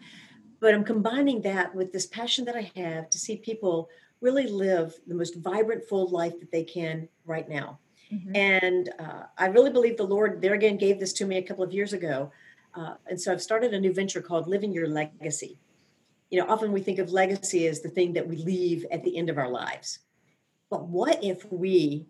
[0.62, 4.94] but I'm combining that with this passion that I have to see people really live
[5.08, 7.80] the most vibrant, full life that they can right now.
[8.12, 8.36] Mm-hmm.
[8.36, 11.64] And uh, I really believe the Lord, there again, gave this to me a couple
[11.64, 12.30] of years ago.
[12.74, 15.58] Uh, and so I've started a new venture called Living Your Legacy.
[16.30, 19.18] You know, often we think of legacy as the thing that we leave at the
[19.18, 19.98] end of our lives.
[20.70, 22.06] But what if we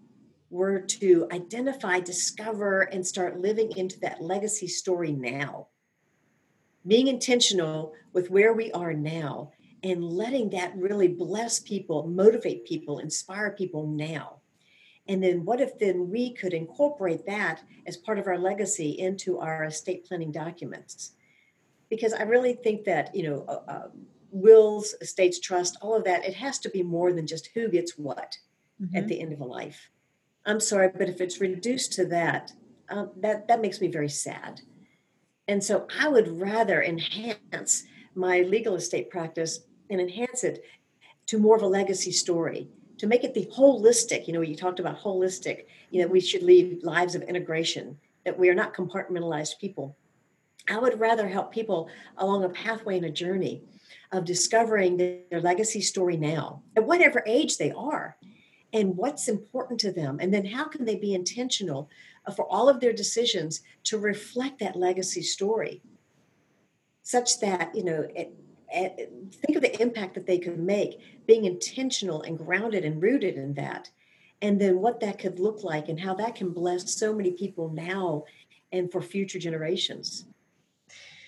[0.51, 5.69] were to identify, discover, and start living into that legacy story now?
[6.87, 12.99] Being intentional with where we are now and letting that really bless people, motivate people,
[12.99, 14.39] inspire people now.
[15.09, 19.39] And then what if then we could incorporate that as part of our legacy into
[19.39, 21.13] our estate planning documents?
[21.91, 23.89] Because I really think that, you know, uh, uh,
[24.31, 27.99] wills, estates, trust, all of that, it has to be more than just who gets
[27.99, 28.39] what
[28.81, 28.97] mm-hmm.
[28.97, 29.91] at the end of a life.
[30.47, 32.53] I'm sorry, but if it's reduced to that,
[32.89, 34.61] uh, that that makes me very sad
[35.49, 40.63] and so I would rather enhance my legal estate practice and enhance it
[41.27, 44.27] to more of a legacy story to make it the holistic.
[44.27, 48.39] You know you talked about holistic you know we should lead lives of integration that
[48.39, 49.97] we are not compartmentalized people.
[50.69, 53.63] I would rather help people along a pathway and a journey
[54.13, 58.17] of discovering their legacy story now at whatever age they are
[58.73, 61.91] and what's important to them and then how can they be intentional
[62.37, 65.83] for all of their decisions to reflect that legacy story
[67.03, 68.33] such that you know it,
[68.73, 69.13] it,
[69.45, 73.55] think of the impact that they could make being intentional and grounded and rooted in
[73.55, 73.91] that
[74.43, 77.71] and then what that could look like and how that can bless so many people
[77.71, 78.25] now
[78.73, 80.27] and for future generations.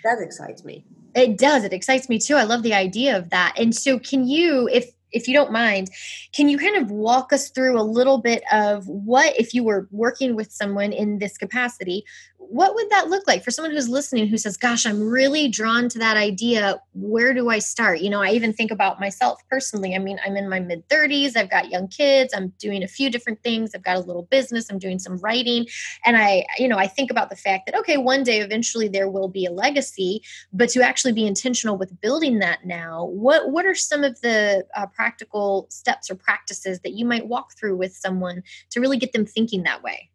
[0.03, 0.85] That excites me.
[1.15, 1.63] It does.
[1.65, 2.35] It excites me too.
[2.35, 3.55] I love the idea of that.
[3.57, 5.91] And so can you if if you don't mind,
[6.33, 9.89] can you kind of walk us through a little bit of what, if you were
[9.91, 12.05] working with someone in this capacity,
[12.49, 13.43] what would that look like?
[13.43, 16.81] For someone who's listening who says gosh i'm really drawn to that idea.
[16.93, 18.01] Where do i start?
[18.01, 19.95] You know i even think about myself personally.
[19.95, 22.35] I mean i'm in my mid 30s i've got young kids.
[22.35, 23.75] I'm doing a few different things.
[23.75, 24.71] I've got a little business.
[24.71, 25.67] I'm doing some writing.
[26.05, 29.09] And i you know i think about the fact that okay one day eventually there
[29.09, 30.23] will be a legacy
[30.53, 34.65] but to actually be intentional with building that now what what are some of the
[34.77, 39.13] uh, practical steps or practices that you might walk through with someone to really get
[39.13, 40.11] them thinking that way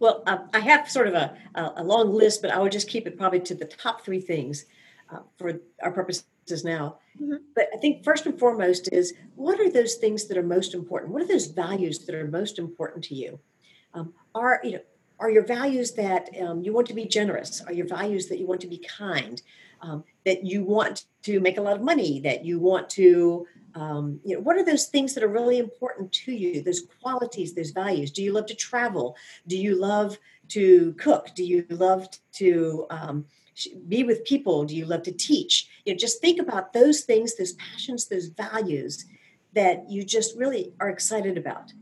[0.00, 3.06] well, uh, I have sort of a, a, long list, but I would just keep
[3.08, 4.66] it probably to the top three things
[5.10, 6.24] uh, for our purposes
[6.64, 6.98] now.
[7.20, 7.36] Mm-hmm.
[7.56, 11.12] But I think first and foremost is what are those things that are most important?
[11.12, 13.40] What are those values that are most important to you?
[13.92, 14.80] Um, are you know
[15.20, 17.60] are your values that um, you want to be generous?
[17.66, 19.42] Are your values that you want to be kind?
[19.80, 22.20] Um, that you want to make a lot of money?
[22.20, 26.12] That you want to um, you know what are those things that are really important
[26.12, 26.62] to you?
[26.62, 28.10] Those qualities those values.
[28.10, 29.16] Do you love to travel?
[29.46, 31.30] Do you love to cook?
[31.34, 33.26] Do you love to um,
[33.88, 34.64] be with people?
[34.64, 35.68] Do you love to teach?
[35.84, 39.04] You know just think about those things those passions those values
[39.52, 41.72] that you just really are excited about.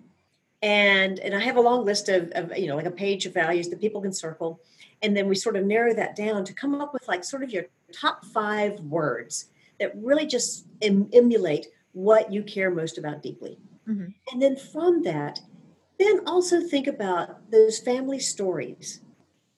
[0.62, 3.34] And and i have a long list of, of you know like a page of
[3.34, 4.60] values that people can circle.
[5.02, 7.50] And then we sort of narrow that down to come up with like sort of
[7.50, 9.46] your top five words
[9.80, 13.58] that really just em- emulate what you care most about deeply.
[13.88, 14.08] Mm-hmm.
[14.32, 15.40] And then from that,
[15.98, 19.00] then also think about those family stories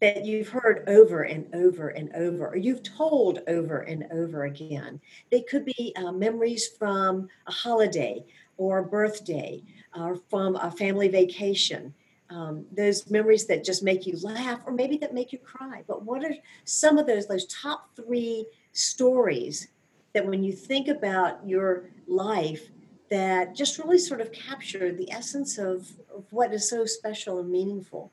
[0.00, 5.00] that you've heard over and over and over, or you've told over and over again.
[5.32, 8.24] They could be uh, memories from a holiday
[8.56, 9.62] or a birthday
[9.96, 11.94] or from a family vacation.
[12.30, 15.82] Um, those memories that just make you laugh or maybe that make you cry.
[15.86, 19.68] But what are some of those, those top three stories
[20.12, 22.68] that when you think about your life,
[23.10, 27.50] that just really sort of capture the essence of, of what is so special and
[27.50, 28.12] meaningful?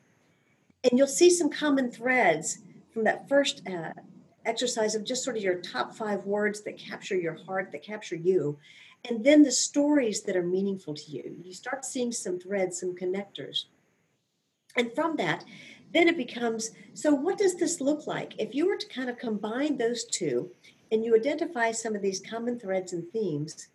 [0.82, 2.58] And you'll see some common threads
[2.92, 3.92] from that first uh,
[4.46, 8.16] exercise of just sort of your top five words that capture your heart, that capture
[8.16, 8.56] you,
[9.08, 11.36] and then the stories that are meaningful to you.
[11.44, 13.64] You start seeing some threads, some connectors.
[14.76, 15.44] And from that,
[15.92, 18.34] then it becomes so, what does this look like?
[18.38, 20.50] If you were to kind of combine those two
[20.92, 23.68] and you identify some of these common threads and themes,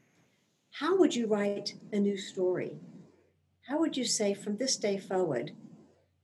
[0.71, 2.79] how would you write a new story?
[3.67, 5.51] How would you say, from this day forward,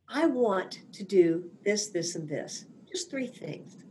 [0.09, 2.65] I want to do this, this, and this?
[2.89, 3.83] Just three things.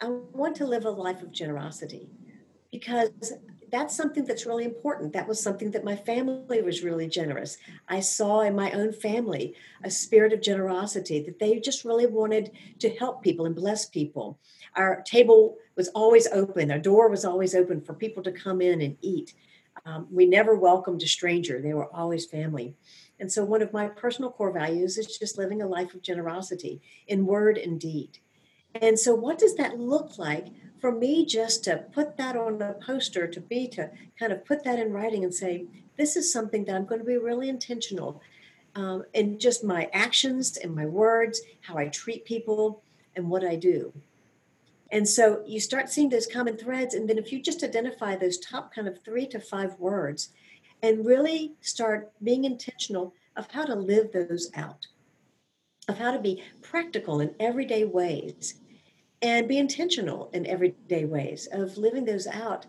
[0.00, 2.08] I want to live a life of generosity
[2.70, 3.34] because
[3.72, 5.14] that's something that's really important.
[5.14, 7.56] That was something that my family was really generous.
[7.88, 12.52] I saw in my own family a spirit of generosity that they just really wanted
[12.80, 14.38] to help people and bless people.
[14.76, 18.82] Our table was always open, our door was always open for people to come in
[18.82, 19.32] and eat.
[19.86, 22.74] Um, we never welcomed a stranger, they were always family.
[23.20, 26.82] And so, one of my personal core values is just living a life of generosity
[27.06, 28.18] in word and deed.
[28.74, 30.48] And so, what does that look like
[30.82, 34.64] for me just to put that on a poster, to be to kind of put
[34.64, 35.64] that in writing and say,
[35.96, 38.20] this is something that I'm going to be really intentional
[38.74, 42.82] um, in just my actions and my words, how I treat people,
[43.14, 43.92] and what I do.
[44.90, 46.94] And so you start seeing those common threads.
[46.94, 50.30] And then if you just identify those top kind of three to five words
[50.82, 54.88] and really start being intentional of how to live those out,
[55.86, 58.54] of how to be practical in everyday ways
[59.22, 62.66] and be intentional in everyday ways of living those out,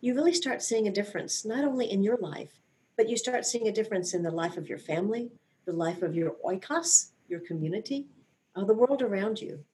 [0.00, 2.60] you really start seeing a difference, not only in your life,
[2.96, 5.30] but you start seeing a difference in the life of your family,
[5.66, 8.06] the life of your oikos, your community,
[8.54, 9.64] uh, the world around you.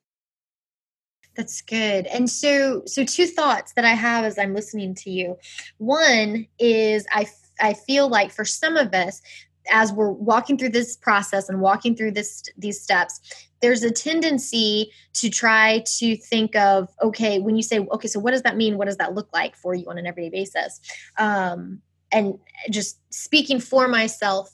[1.37, 2.07] That's good.
[2.07, 5.39] And so so two thoughts that I have as I'm listening to you.
[5.79, 7.27] One is I
[7.61, 9.23] I feel like for some of us
[9.71, 13.21] as we're walking through this process and walking through this these steps
[13.61, 18.33] there's a tendency to try to think of okay when you say okay so what
[18.33, 18.77] does that mean?
[18.77, 20.81] What does that look like for you on an everyday basis?
[21.17, 22.39] Um, and
[22.71, 24.51] just speaking for myself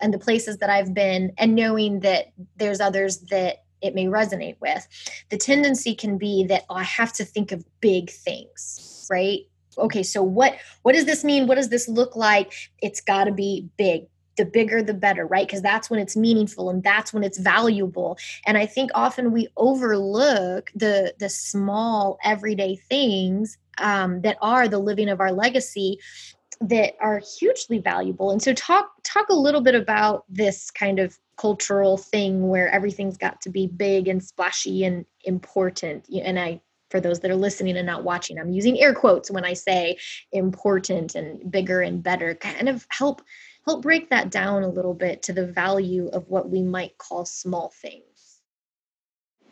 [0.00, 2.26] and the places that i've been and knowing that
[2.56, 4.86] there's others that it may resonate with
[5.30, 9.40] the tendency can be that oh, i have to think of big things right?
[9.76, 11.46] Okay so what what does this mean?
[11.46, 12.52] What does this look like?
[12.80, 14.04] It's got to be big
[14.36, 15.46] the bigger the better right?
[15.46, 18.18] Because that's when it's meaningful and that's when it's valuable.
[18.46, 24.78] And i think often we overlook the the small everyday things um, that are the
[24.78, 25.98] living of our legacy
[26.60, 28.30] that are hugely valuable.
[28.30, 33.16] And so talk talk a little bit about this kind of cultural thing where everything's
[33.16, 36.06] got to be big and splashy and important.
[36.08, 39.44] And i for those that are listening and not watching i'm using air quotes when
[39.44, 39.98] i say
[40.30, 43.20] important and bigger and better kind of help
[43.64, 47.24] help break that down a little bit to the value of what we might call
[47.24, 48.40] small things.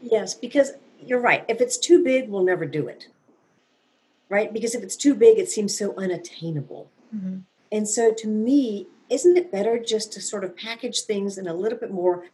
[0.01, 0.72] Yes, because
[1.05, 1.44] you're right.
[1.48, 3.09] If it's too big, we'll never do it.
[4.29, 4.53] Right?
[4.53, 6.90] Because if it's too big, it seems so unattainable.
[7.14, 7.38] Mm-hmm.
[7.70, 11.55] And so to me, isn't it better just to sort of package things in a
[11.55, 12.25] little bit more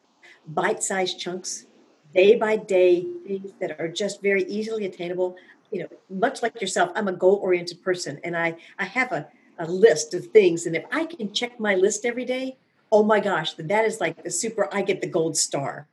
[0.46, 1.66] bite sized chunks,
[2.14, 5.36] day by day, things that are just very easily attainable?
[5.70, 9.28] You know, much like yourself, I'm a goal oriented person and I, I have a
[9.58, 10.66] a list of things.
[10.66, 12.56] And if I can check my list every day,
[12.90, 15.86] oh my gosh, that is like the super, I get the gold star.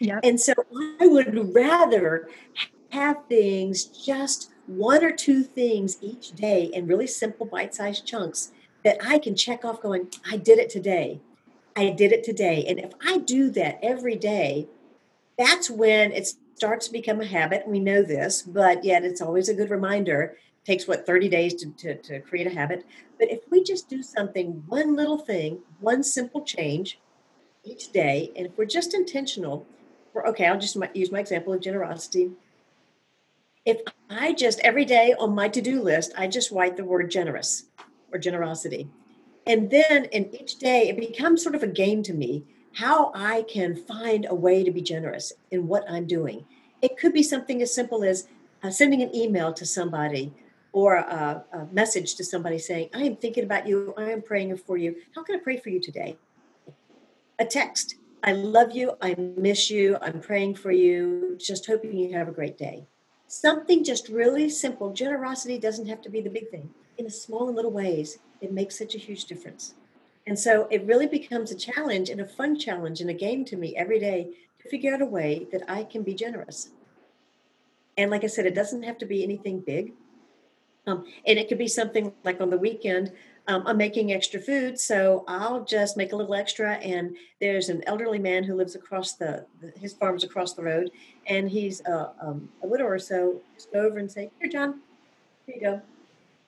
[0.00, 0.20] Yep.
[0.22, 0.52] And so
[1.00, 2.28] I would rather
[2.90, 8.52] have things just one or two things each day in really simple bite sized chunks
[8.84, 11.20] that I can check off going, I did it today.
[11.76, 12.64] I did it today.
[12.68, 14.68] And if I do that every day,
[15.36, 17.66] that's when it starts to become a habit.
[17.66, 20.36] We know this, but yet it's always a good reminder
[20.68, 22.84] takes what 30 days to, to, to create a habit.
[23.18, 27.00] But if we just do something one little thing one simple change
[27.64, 29.66] each day and if we're just intentional
[30.12, 32.32] we're okay i'll just use my example of generosity.
[33.64, 37.64] If i just every day on my to-do list i just write the word generous
[38.12, 38.90] or generosity.
[39.46, 42.44] And then in each day it becomes sort of a game to me
[42.74, 46.44] how i can find a way to be generous in what i'm doing.
[46.82, 48.28] It could be something as simple as
[48.62, 50.34] uh, sending an email to somebody
[50.78, 54.56] or a, a, message to somebody saying, I am thinking about you, I am praying
[54.58, 54.94] for you.
[55.12, 56.16] How can I pray for you today?
[57.40, 62.16] A text, I love you, I miss you, I'm praying for you, just hoping you
[62.16, 62.86] have a great day.
[63.26, 64.92] Something just really simple.
[64.92, 66.70] Generosity doesn't have to be the big thing.
[66.96, 69.74] In the small and little ways, it makes such a huge difference.
[70.28, 73.56] And so it really becomes a challenge and a fun challenge and a game to
[73.56, 74.28] me every day
[74.62, 76.70] to figure out a way that I can be generous.
[77.96, 79.94] And like I said, it doesn't have to be anything big.
[80.88, 83.12] Um, and it could be something like on the weekend,
[83.46, 86.74] um, I'm making extra food, so I'll just make a little extra.
[86.76, 90.90] And there's an elderly man who lives across the, the his farm's across the road,
[91.26, 92.98] and he's uh, um, a widower.
[92.98, 94.80] So just go over and say, "Here, John,
[95.46, 95.82] here you go.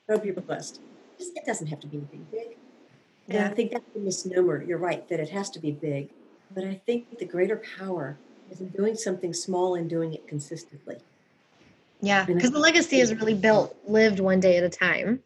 [0.09, 0.81] Hope you're blessed."
[1.19, 2.57] Just, it doesn't have to be anything big.
[3.29, 3.37] Yeah.
[3.37, 4.63] And I think that's a misnomer.
[4.63, 6.11] You're right that it has to be big,
[6.55, 8.19] but I think the greater power
[8.51, 10.99] is in doing something small and doing it consistently.
[12.03, 15.21] Yeah, because the legacy is really built, lived one day at a time.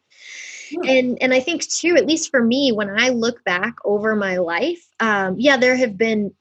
[0.86, 4.38] And and I think too, at least for me, when I look back over my
[4.38, 6.32] life, um, yeah, there have been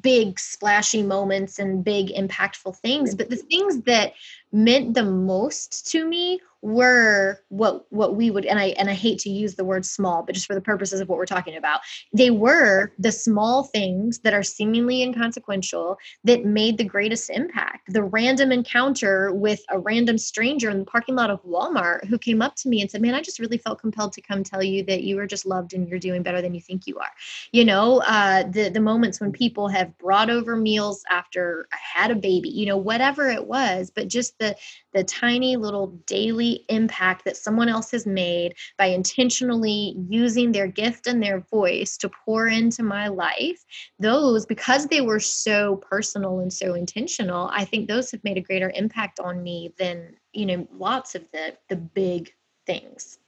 [0.00, 4.12] big splashy moments and big impactful things, but the things that
[4.52, 9.18] meant the most to me were what what we would and I and I hate
[9.20, 11.80] to use the word small, but just for the purposes of what we're talking about,
[12.12, 17.92] they were the small things that are seemingly inconsequential that made the greatest impact.
[17.92, 22.42] The random encounter with a random stranger in the parking lot of Walmart who came
[22.42, 24.82] up to me and said, "Man, I just really felt compelled to come tell you
[24.84, 27.10] that you are just loved and you're doing better than you think you are."
[27.52, 32.10] You know, uh, the the moments when people have brought over meals after I had
[32.10, 34.56] a baby, you know, whatever it was, but just the
[34.92, 41.06] the tiny little daily impact that someone else has made by intentionally using their gift
[41.06, 43.64] and their voice to pour into my life
[43.98, 48.42] those because they were so personal and so intentional i think those have made a
[48.42, 52.32] greater impact on me than you know lots of the the big
[52.66, 53.18] things.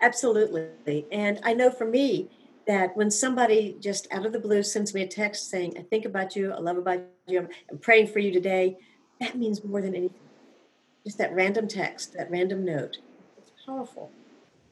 [0.00, 1.06] Absolutely.
[1.10, 2.30] And i know for me
[2.66, 6.04] that when somebody just out of the blue sends me a text saying i think
[6.04, 8.76] about you i love about you i'm praying for you today
[9.20, 10.25] that means more than anything
[11.06, 12.98] just that random text, that random note.
[13.38, 14.10] It's powerful.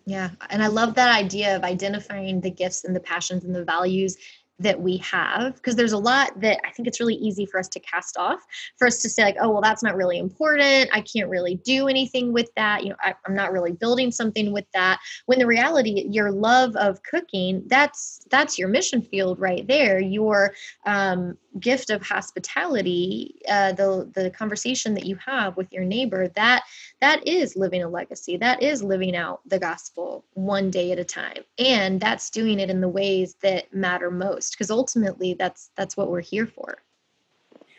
[0.05, 0.31] Yeah.
[0.51, 4.17] And I love that idea of identifying the gifts and the passions and the values
[4.61, 7.67] that we have because there's a lot that I think it's really easy for us
[7.69, 8.41] to cast off
[8.79, 11.89] for us to say like oh well that's not really important I can't really do
[11.89, 15.47] anything with that you know I, am not really building something with that when the
[15.47, 20.55] reality your love of cooking that's that's your mission field right there your
[20.87, 26.65] um, gift of hospitality uh, the the conversation that you have with your neighbor that
[27.01, 28.37] that is living a legacy.
[28.37, 31.45] That is living out the gospel one day at a time.
[31.59, 36.11] And that's doing it in the ways that matter most because ultimately that's that's what
[36.11, 36.79] we're here for.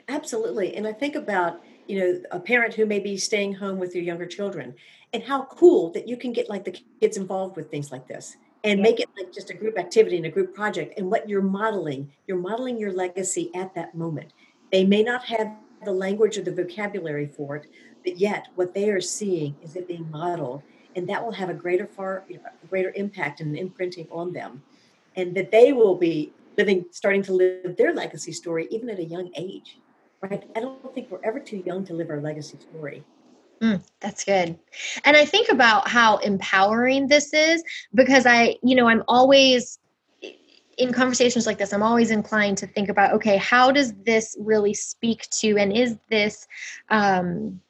[0.07, 0.76] Absolutely.
[0.76, 4.03] And i think about you know a parent who may be staying home with your
[4.03, 4.76] younger children
[5.13, 8.38] and how cool that you can get like the kids involved with things like this
[8.66, 10.95] and make it like just a group activity and a group project.
[10.97, 14.34] And what you're modeling you're modeling your legacy at that moment.
[14.72, 15.51] They may not have
[15.84, 17.68] the language or the vocabulary for it
[18.03, 20.63] but yet what they are seeing is it being modeled
[20.95, 24.63] and that will have a greater far you know, greater impact and imprinting on them.
[25.16, 29.03] And that they will be living starting to live their legacy story even at a
[29.03, 29.80] young age
[30.22, 30.49] right?
[30.55, 33.03] I don't think we're ever too young to live our legacy story
[33.66, 34.59] Mm, that's good.
[35.05, 37.63] And I think about how empowering this is
[37.95, 39.80] because I, you know, I'm always
[40.78, 44.74] in conversations like this, I'm always inclined to think about, okay, how does this really
[44.74, 46.47] speak to, and is this,
[46.89, 47.61] um,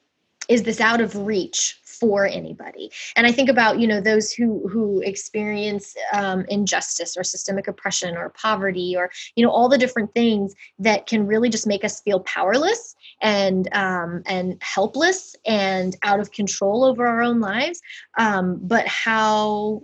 [0.49, 4.67] is this out of reach for anybody and i think about you know those who
[4.67, 10.13] who experience um, injustice or systemic oppression or poverty or you know all the different
[10.13, 16.19] things that can really just make us feel powerless and um, and helpless and out
[16.19, 17.81] of control over our own lives
[18.17, 19.81] um, but how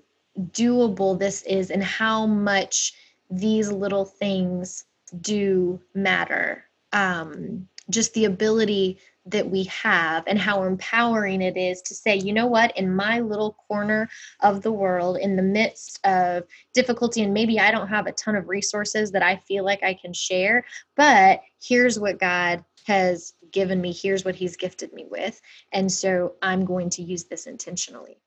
[0.52, 2.94] doable this is and how much
[3.30, 4.86] these little things
[5.20, 6.66] do matter.
[6.94, 12.34] Um, just the ability that we have and how empowering it is to say, you
[12.34, 14.10] know what, in my little corner
[14.40, 18.36] of the world, in the midst of difficulty, and maybe I don't have a ton
[18.36, 20.66] of resources that I feel like I can share,
[20.96, 25.42] but here's what God has given me, here's what He's gifted me with.
[25.72, 28.18] And so I'm going to use this intentionally.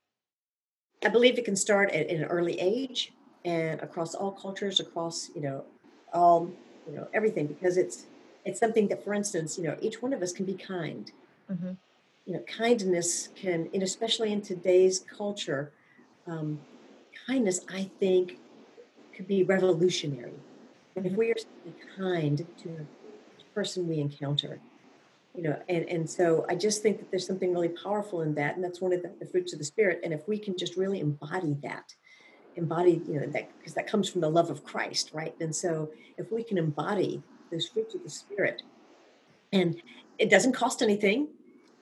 [1.03, 5.41] I believe it can start at, an early age and across all cultures, across, you
[5.41, 5.63] know,
[6.13, 6.49] all,
[6.87, 8.05] you know, everything, because it's
[8.45, 11.11] it's something that, for instance, you know, each one of us can be kind.
[11.51, 11.71] Mm-hmm.
[12.27, 15.71] You know, kindness can, and especially in today's culture,
[16.27, 16.59] um,
[17.27, 18.37] kindness, I think,
[19.15, 20.33] could be revolutionary.
[20.95, 21.19] And if mm-hmm.
[21.19, 21.35] we are
[21.97, 22.87] kind to
[23.55, 24.59] person we encounter,
[25.33, 28.55] you know, and, and so I just think that there's something really powerful in that.
[28.55, 30.01] And that's one of the, the fruits of the spirit.
[30.03, 31.95] And if we can just really embody that,
[32.55, 35.35] embody, you know, that because that comes from the love of Christ, right?
[35.39, 38.61] And so if we can embody those fruits of the spirit
[39.51, 39.81] and
[40.19, 41.29] it doesn't cost anything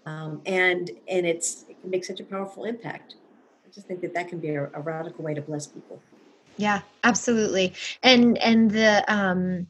[0.05, 3.15] um, and and it's it can make such a powerful impact
[3.65, 6.01] I just think that that can be a, a radical way to bless people.
[6.57, 7.73] Yeah, absolutely.
[8.03, 9.67] And and the um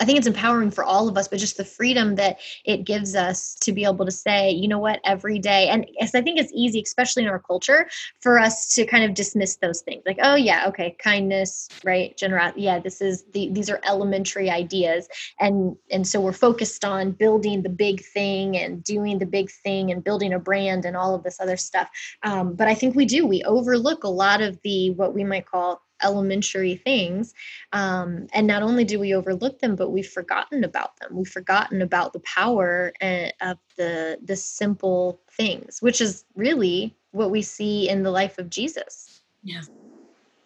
[0.00, 3.14] I think it's empowering for all of us, but just the freedom that it gives
[3.14, 5.68] us to be able to say, you know what, every day.
[5.68, 7.88] And I think it's easy, especially in our culture,
[8.20, 10.02] for us to kind of dismiss those things.
[10.04, 12.16] Like, oh yeah, okay, kindness, right?
[12.16, 12.62] Generosity.
[12.62, 15.08] Yeah, this is the these are elementary ideas.
[15.38, 19.92] And and so we're focused on building the big thing and doing the big thing
[19.92, 21.88] and building a brand and all of this other stuff.
[22.22, 25.46] Um, but I think we do, we overlook a lot of the what we might
[25.46, 27.34] call elementary things.
[27.72, 31.16] Um, and not only do we overlook them, but we've forgotten about them.
[31.16, 37.30] We've forgotten about the power eh, of the the simple things, which is really what
[37.30, 39.22] we see in the life of Jesus.
[39.42, 39.62] Yeah,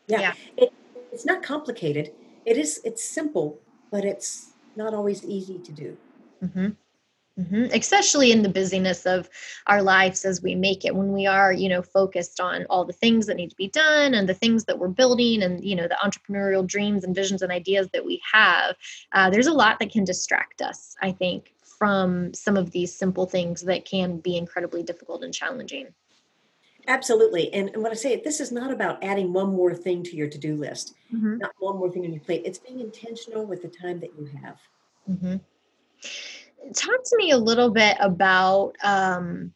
[0.06, 0.20] yeah.
[0.20, 0.34] yeah.
[0.56, 0.72] It,
[1.12, 2.12] it's not complicated.
[2.46, 2.80] It is.
[2.84, 3.58] It's simple,
[3.90, 5.96] but it's not always easy to do.
[6.42, 6.68] Mm-hmm.
[7.38, 7.66] Mm-hmm.
[7.72, 9.30] Especially in the busyness of
[9.68, 12.92] our lives as we make it, when we are, you know, focused on all the
[12.92, 15.86] things that need to be done and the things that we're building and, you know,
[15.86, 18.74] the entrepreneurial dreams and visions and ideas that we have,
[19.12, 23.26] uh, there's a lot that can distract us, I think, from some of these simple
[23.26, 25.94] things that can be incredibly difficult and challenging.
[26.88, 27.54] Absolutely.
[27.54, 30.28] And, and what I say, this is not about adding one more thing to your
[30.28, 31.38] to do list, mm-hmm.
[31.38, 32.42] not one more thing on your plate.
[32.44, 34.58] It's being intentional with the time that you have.
[35.08, 35.36] Mm-hmm
[36.74, 39.52] talk to me a little bit about um,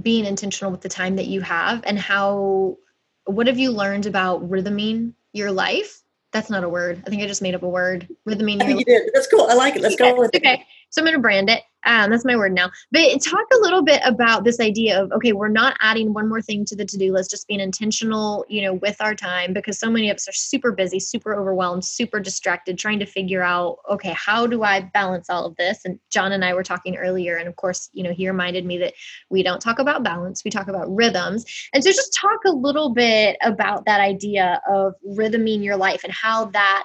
[0.00, 2.76] being intentional with the time that you have and how
[3.24, 6.02] what have you learned about rhythming your life
[6.32, 8.78] that's not a word i think i just made up a word rhythming I think
[8.80, 9.10] you did.
[9.14, 10.54] that's cool i like it let's go with okay.
[10.54, 10.60] it
[10.92, 11.62] so I'm going to brand it.
[11.84, 12.70] Um, that's my word now.
[12.90, 16.42] But talk a little bit about this idea of okay, we're not adding one more
[16.42, 19.90] thing to the to-do list, just being intentional, you know, with our time because so
[19.90, 24.14] many of us are super busy, super overwhelmed, super distracted, trying to figure out okay,
[24.16, 25.80] how do I balance all of this?
[25.84, 28.78] And John and I were talking earlier, and of course, you know, he reminded me
[28.78, 28.94] that
[29.30, 31.44] we don't talk about balance, we talk about rhythms.
[31.72, 36.12] And so, just talk a little bit about that idea of rhythming your life and
[36.12, 36.84] how that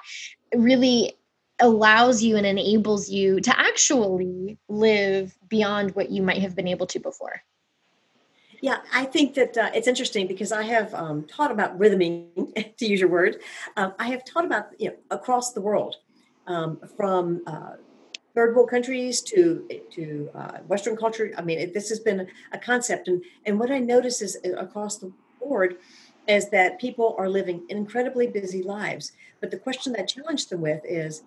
[0.54, 1.17] really
[1.60, 6.86] allows you and enables you to actually live beyond what you might have been able
[6.86, 7.42] to before.
[8.60, 12.86] Yeah, I think that uh, it's interesting because I have um, taught about rhythming, to
[12.86, 13.40] use your word.
[13.76, 15.96] Um, I have taught about you know across the world,
[16.46, 17.74] um, from uh,
[18.34, 21.32] third world countries to to uh, Western culture.
[21.38, 24.50] I mean, it, this has been a concept, and and what I notice is uh,
[24.54, 25.76] across the board
[26.26, 29.12] is that people are living incredibly busy lives.
[29.40, 31.22] But the question that I challenge them with is,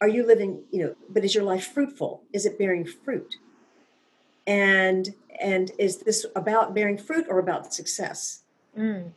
[0.00, 2.22] are you living you know but is your life fruitful?
[2.32, 3.36] Is it bearing fruit?
[4.46, 8.42] And and is this about bearing fruit or about success?
[8.76, 9.12] Mm.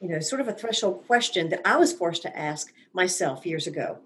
[0.00, 3.66] you know sort of a threshold question that i was forced to ask myself years
[3.66, 3.98] ago.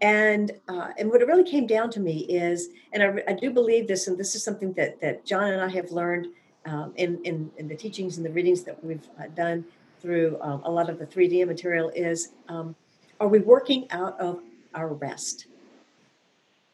[0.00, 3.50] And uh, and what it really came down to me is and I, I, do
[3.50, 6.26] believe this and this is something that that john and i have learned
[6.66, 9.64] um, in, in, in the teachings and the readings that we've uh, done
[10.00, 12.74] through um, a lot of the 3DM material is um,
[13.20, 14.40] are we working out of
[14.74, 15.46] our rest.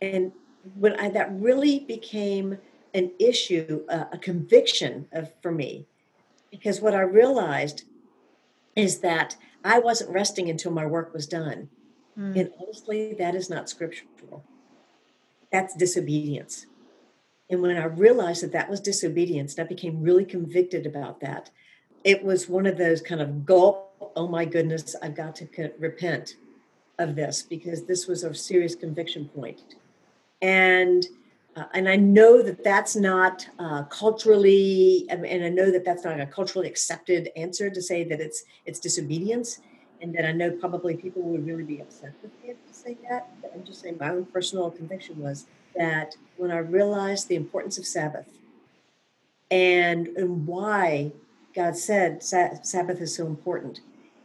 [0.01, 0.33] And
[0.79, 2.59] when I, that really became
[2.95, 5.87] an issue, uh, a conviction of, for me,
[6.51, 7.85] because what I realized
[8.75, 11.69] is that I wasn't resting until my work was done.
[12.19, 12.39] Mm.
[12.39, 14.45] And honestly, that is not scriptural.
[15.53, 16.67] That's disobedience.
[17.49, 21.51] And when I realized that that was disobedience, and I became really convicted about that,
[22.05, 26.37] it was one of those kind of gulp, oh my goodness, I've got to repent
[27.01, 29.75] of this because this was a serious conviction point.
[30.43, 31.07] And
[31.57, 36.21] uh, and I know that that's not uh, culturally, and I know that that's not
[36.21, 39.61] a culturally accepted answer to say that it's it's disobedience,
[40.01, 42.97] and that I know probably people would really be upset with me if to say
[43.09, 43.31] that.
[43.43, 45.47] But I'm just saying my own personal conviction was
[45.77, 48.29] that when I realized the importance of Sabbath
[49.51, 51.13] and and why
[51.55, 53.81] God said Sabbath is so important,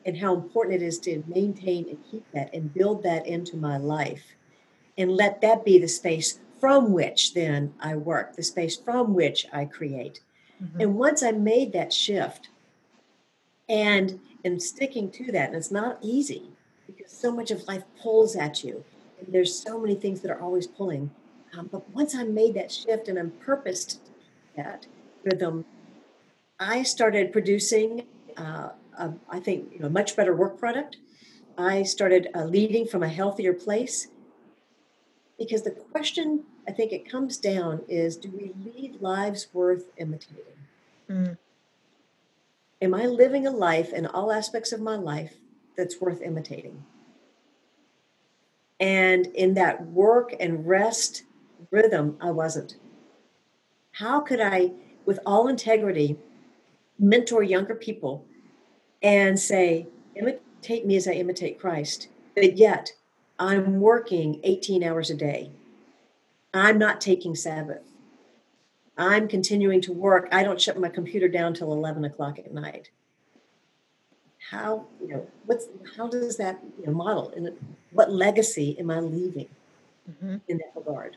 [0.06, 3.78] and how important it is to maintain and keep that and build that into my
[3.78, 4.36] life
[4.97, 9.45] and let that be the space from which then I work, the space from which
[9.51, 10.22] I create.
[10.64, 10.82] Mm-hmm.
[10.82, 12.49] And once I made that shift
[13.68, 16.51] and and sticking to that, and it's not easy
[16.86, 18.84] because so much of life pulls at you,
[19.20, 21.10] and there's so many things that are always pulling.
[21.58, 24.01] Um, but once I made that shift and I'm purposed
[24.56, 24.86] that
[25.24, 25.66] rhythm,
[26.60, 28.06] I started producing
[28.38, 30.97] uh, a, I think, you know, much better work product.
[31.57, 34.07] I started uh, leading from a healthier place
[35.37, 40.43] because the question I think it comes down is do we lead lives worth imitating?
[41.09, 41.37] Mm.
[42.81, 45.35] Am I living a life in all aspects of my life
[45.77, 46.83] that's worth imitating?
[48.79, 51.23] And in that work and rest
[51.71, 52.75] rhythm, I wasn't.
[53.93, 54.71] How could I,
[55.05, 56.17] with all integrity,
[56.99, 58.25] mentor younger people
[59.06, 59.86] and say,
[60.16, 62.91] imitate me as I imitate Christ, but yet
[63.38, 65.51] I'm working 18 hours a day.
[66.56, 67.84] I'm not taking Sabbath.
[68.97, 70.28] I'm continuing to work.
[70.32, 72.89] I don't shut my computer down till 11 o'clock at night.
[74.49, 77.51] How, you know, what's, how does that you know, model and
[77.91, 79.49] what legacy am I leaving
[80.10, 80.38] mm-hmm.
[80.47, 81.16] in that regard?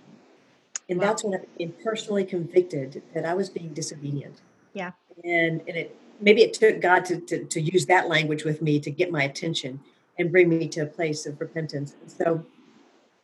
[0.91, 1.07] And wow.
[1.07, 4.43] that's when I became personally convicted that I was being disobedient.
[4.75, 4.93] Yeah.
[5.25, 8.81] And, and it, maybe it took God to, to, to use that language with me
[8.81, 9.81] to get my attention
[10.19, 11.95] and bring me to a place of repentance.
[12.01, 12.45] And so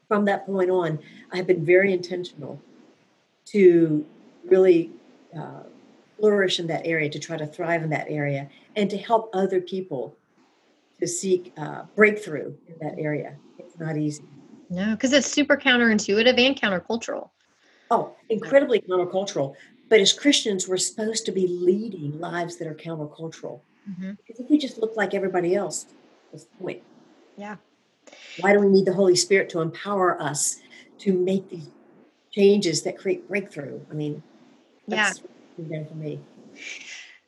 [0.09, 0.99] from that point on,
[1.33, 2.61] I have been very intentional
[3.47, 4.07] to
[4.45, 4.93] really
[5.37, 5.65] uh,
[6.19, 9.61] flourish in that area, to try to thrive in that area, and to help other
[9.61, 10.15] people
[11.01, 13.35] to seek uh, breakthrough in that area.
[13.59, 14.25] It's not easy.
[14.71, 17.31] No, because it's super counterintuitive and countercultural.
[17.91, 19.55] Oh, incredibly countercultural.
[19.95, 23.61] But as Christians, we're supposed to be leading lives that are countercultural.
[23.89, 24.15] Mm-hmm.
[24.17, 25.87] Because if we just look like everybody else,
[26.33, 26.83] what's the point?
[27.37, 27.59] Yeah.
[28.41, 30.57] Why do we need the Holy Spirit to empower us
[30.99, 31.69] to make these
[32.33, 33.79] changes that create breakthrough?
[33.89, 34.21] I mean,
[34.89, 35.23] that's
[35.57, 35.85] yeah.
[35.85, 36.19] for me.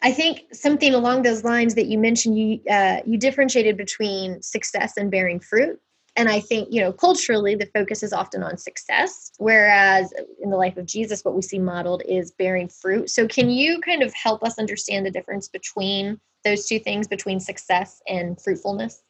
[0.02, 4.94] I think something along those lines that you mentioned, you uh, you differentiated between success
[4.96, 5.80] and bearing fruit.
[6.16, 10.56] And I think, you know, culturally, the focus is often on success, whereas in the
[10.56, 13.10] life of Jesus, what we see modeled is bearing fruit.
[13.10, 17.38] So, can you kind of help us understand the difference between those two things, between
[17.38, 19.02] success and fruitfulness?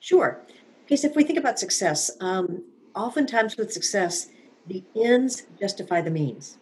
[0.00, 0.40] Sure.
[0.84, 2.64] Because if we think about success, um,
[2.94, 4.28] oftentimes with success,
[4.66, 6.58] the ends justify the means,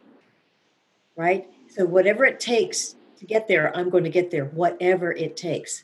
[1.16, 1.48] right?
[1.68, 5.82] So, whatever it takes to get there, I'm going to get there, whatever it takes.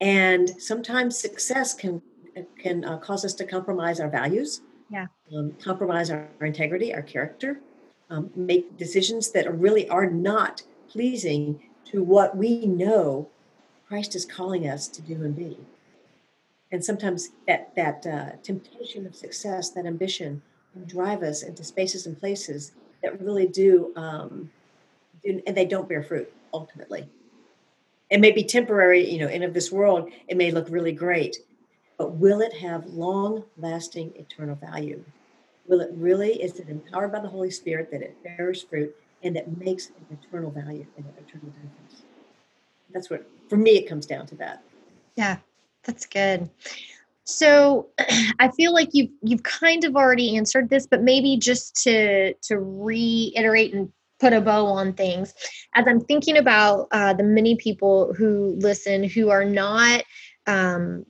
[0.00, 2.02] And sometimes success can
[2.58, 7.02] can uh, cause us to compromise our values, yeah, um, compromise our, our, integrity, our
[7.02, 7.60] character,
[8.10, 13.28] um, make decisions that are really are not pleasing to what we know
[13.86, 15.56] Christ is calling us to do and be.
[16.70, 22.06] And sometimes that that uh, temptation of success, that ambition, can drive us into spaces
[22.06, 22.72] and places
[23.02, 24.50] that really do, um,
[25.24, 27.08] do and they don't bear fruit ultimately.
[28.10, 31.38] It may be temporary, you know, and of this world, it may look really great,
[31.98, 35.04] but will it have long lasting eternal value?
[35.66, 39.36] Will it really, is it empowered by the Holy Spirit that it bears fruit and
[39.36, 42.02] that makes an eternal value and an eternal difference?
[42.94, 44.62] That's what, for me, it comes down to that.
[45.16, 45.38] Yeah,
[45.84, 46.48] that's good.
[47.24, 47.88] So
[48.38, 52.58] I feel like you've you've kind of already answered this, but maybe just to to
[52.58, 55.34] reiterate and put a bow on things,
[55.74, 60.04] as I'm thinking about uh, the many people who listen who are not
[60.46, 61.04] um,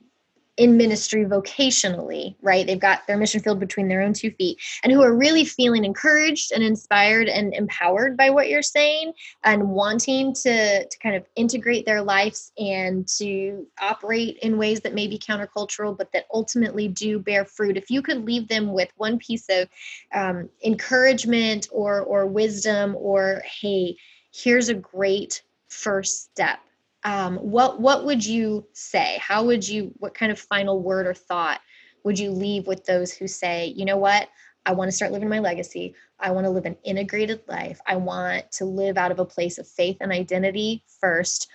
[0.59, 2.67] in ministry vocationally, right?
[2.67, 5.85] They've got their mission field between their own two feet and who are really feeling
[5.85, 9.13] encouraged and inspired and empowered by what you're saying
[9.45, 14.93] and wanting to, to kind of integrate their lives and to operate in ways that
[14.93, 17.77] may be countercultural, but that ultimately do bear fruit.
[17.77, 19.69] If you could leave them with one piece of
[20.13, 23.95] um, encouragement or, or wisdom or, hey,
[24.33, 26.59] here's a great first step
[27.03, 29.17] um, what what would you say?
[29.21, 31.61] How would you what kind of final word or thought
[32.03, 34.29] would you leave with those who say you know what?
[34.65, 35.95] I want to start living my legacy.
[36.19, 37.79] I want to live an integrated life.
[37.87, 41.49] I want to live out of a place of faith and identity first.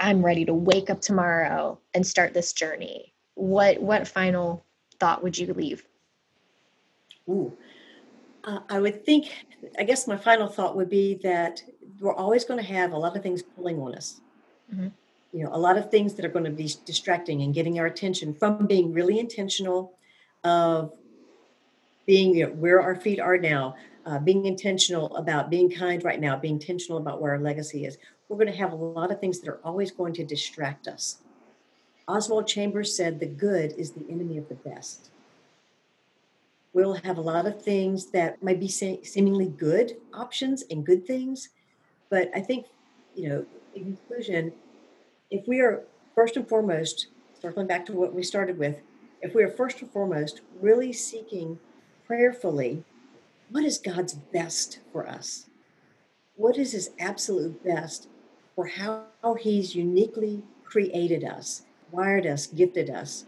[0.00, 3.14] I'm ready to wake up tomorrow and start this journey.
[3.34, 4.64] What what final
[4.98, 5.84] thought would you leave?
[7.28, 7.56] Ooh.
[8.44, 9.26] Uh, i would think
[9.80, 11.60] i guess my final thought would be that
[12.00, 14.20] we're always going to have a lot of things pulling on us
[14.72, 14.88] Mm-hmm.
[15.32, 17.86] You know, a lot of things that are going to be distracting and getting our
[17.86, 19.92] attention from being really intentional
[20.44, 20.94] of
[22.06, 26.20] being you know, where our feet are now, uh, being intentional about being kind right
[26.20, 27.98] now, being intentional about where our legacy is.
[28.28, 31.18] We're going to have a lot of things that are always going to distract us.
[32.08, 35.10] Oswald Chambers said, The good is the enemy of the best.
[36.72, 41.50] We'll have a lot of things that might be seemingly good options and good things,
[42.08, 42.66] but I think,
[43.14, 43.46] you know,
[43.78, 44.52] conclusion,
[45.30, 47.08] if we are first and foremost,
[47.40, 48.78] circling back to what we started with,
[49.20, 51.58] if we are first and foremost really seeking
[52.06, 52.84] prayerfully,
[53.50, 55.46] what is God's best for us?
[56.36, 58.08] What is His absolute best
[58.54, 59.06] for how
[59.38, 63.24] He's uniquely created us, wired us, gifted us?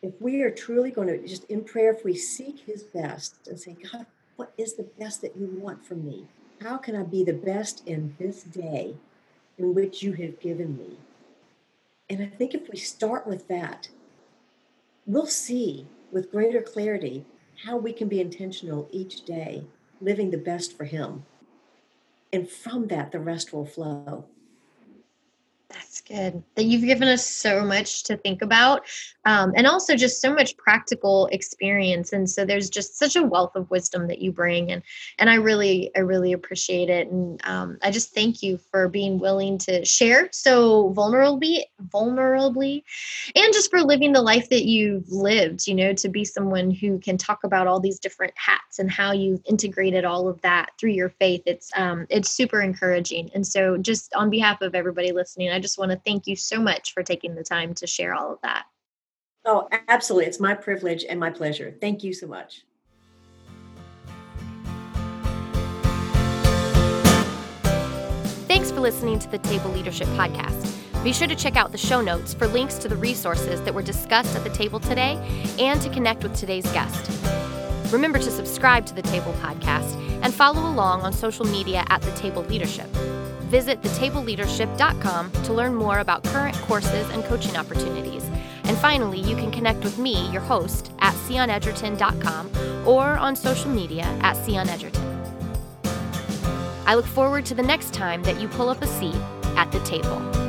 [0.00, 3.58] If we are truly going to just in prayer, if we seek His best and
[3.58, 6.26] say, God, what is the best that you want from me?
[6.62, 8.94] How can I be the best in this day?
[9.58, 10.96] In which you have given me.
[12.08, 13.88] And I think if we start with that,
[15.06, 17.26] we'll see with greater clarity
[17.64, 19.64] how we can be intentional each day,
[20.00, 21.24] living the best for Him.
[22.32, 24.24] And from that, the rest will flow.
[26.08, 26.42] Good.
[26.54, 28.86] That you've given us so much to think about,
[29.26, 32.14] um, and also just so much practical experience.
[32.14, 34.82] And so there's just such a wealth of wisdom that you bring, and
[35.18, 37.08] and I really, I really appreciate it.
[37.08, 42.84] And um, I just thank you for being willing to share so vulnerably, vulnerably,
[43.36, 45.66] and just for living the life that you've lived.
[45.66, 49.12] You know, to be someone who can talk about all these different hats and how
[49.12, 51.42] you've integrated all of that through your faith.
[51.44, 53.30] It's um, it's super encouraging.
[53.34, 56.60] And so, just on behalf of everybody listening, I just want to thank you so
[56.60, 58.64] much for taking the time to share all of that.
[59.44, 60.26] Oh, absolutely.
[60.26, 61.74] It's my privilege and my pleasure.
[61.80, 62.64] Thank you so much.
[68.46, 70.74] Thanks for listening to the Table Leadership Podcast.
[71.04, 73.82] Be sure to check out the show notes for links to the resources that were
[73.82, 75.16] discussed at the table today
[75.58, 77.10] and to connect with today's guest.
[77.92, 82.10] Remember to subscribe to the Table Podcast and follow along on social media at The
[82.12, 82.88] Table Leadership.
[83.48, 88.24] Visit thetableleadership.com to learn more about current courses and coaching opportunities.
[88.64, 94.04] And finally, you can connect with me, your host, at sionedgerton.com or on social media
[94.20, 95.08] at sionedgerton.
[96.86, 99.16] I look forward to the next time that you pull up a seat
[99.56, 100.47] at the table.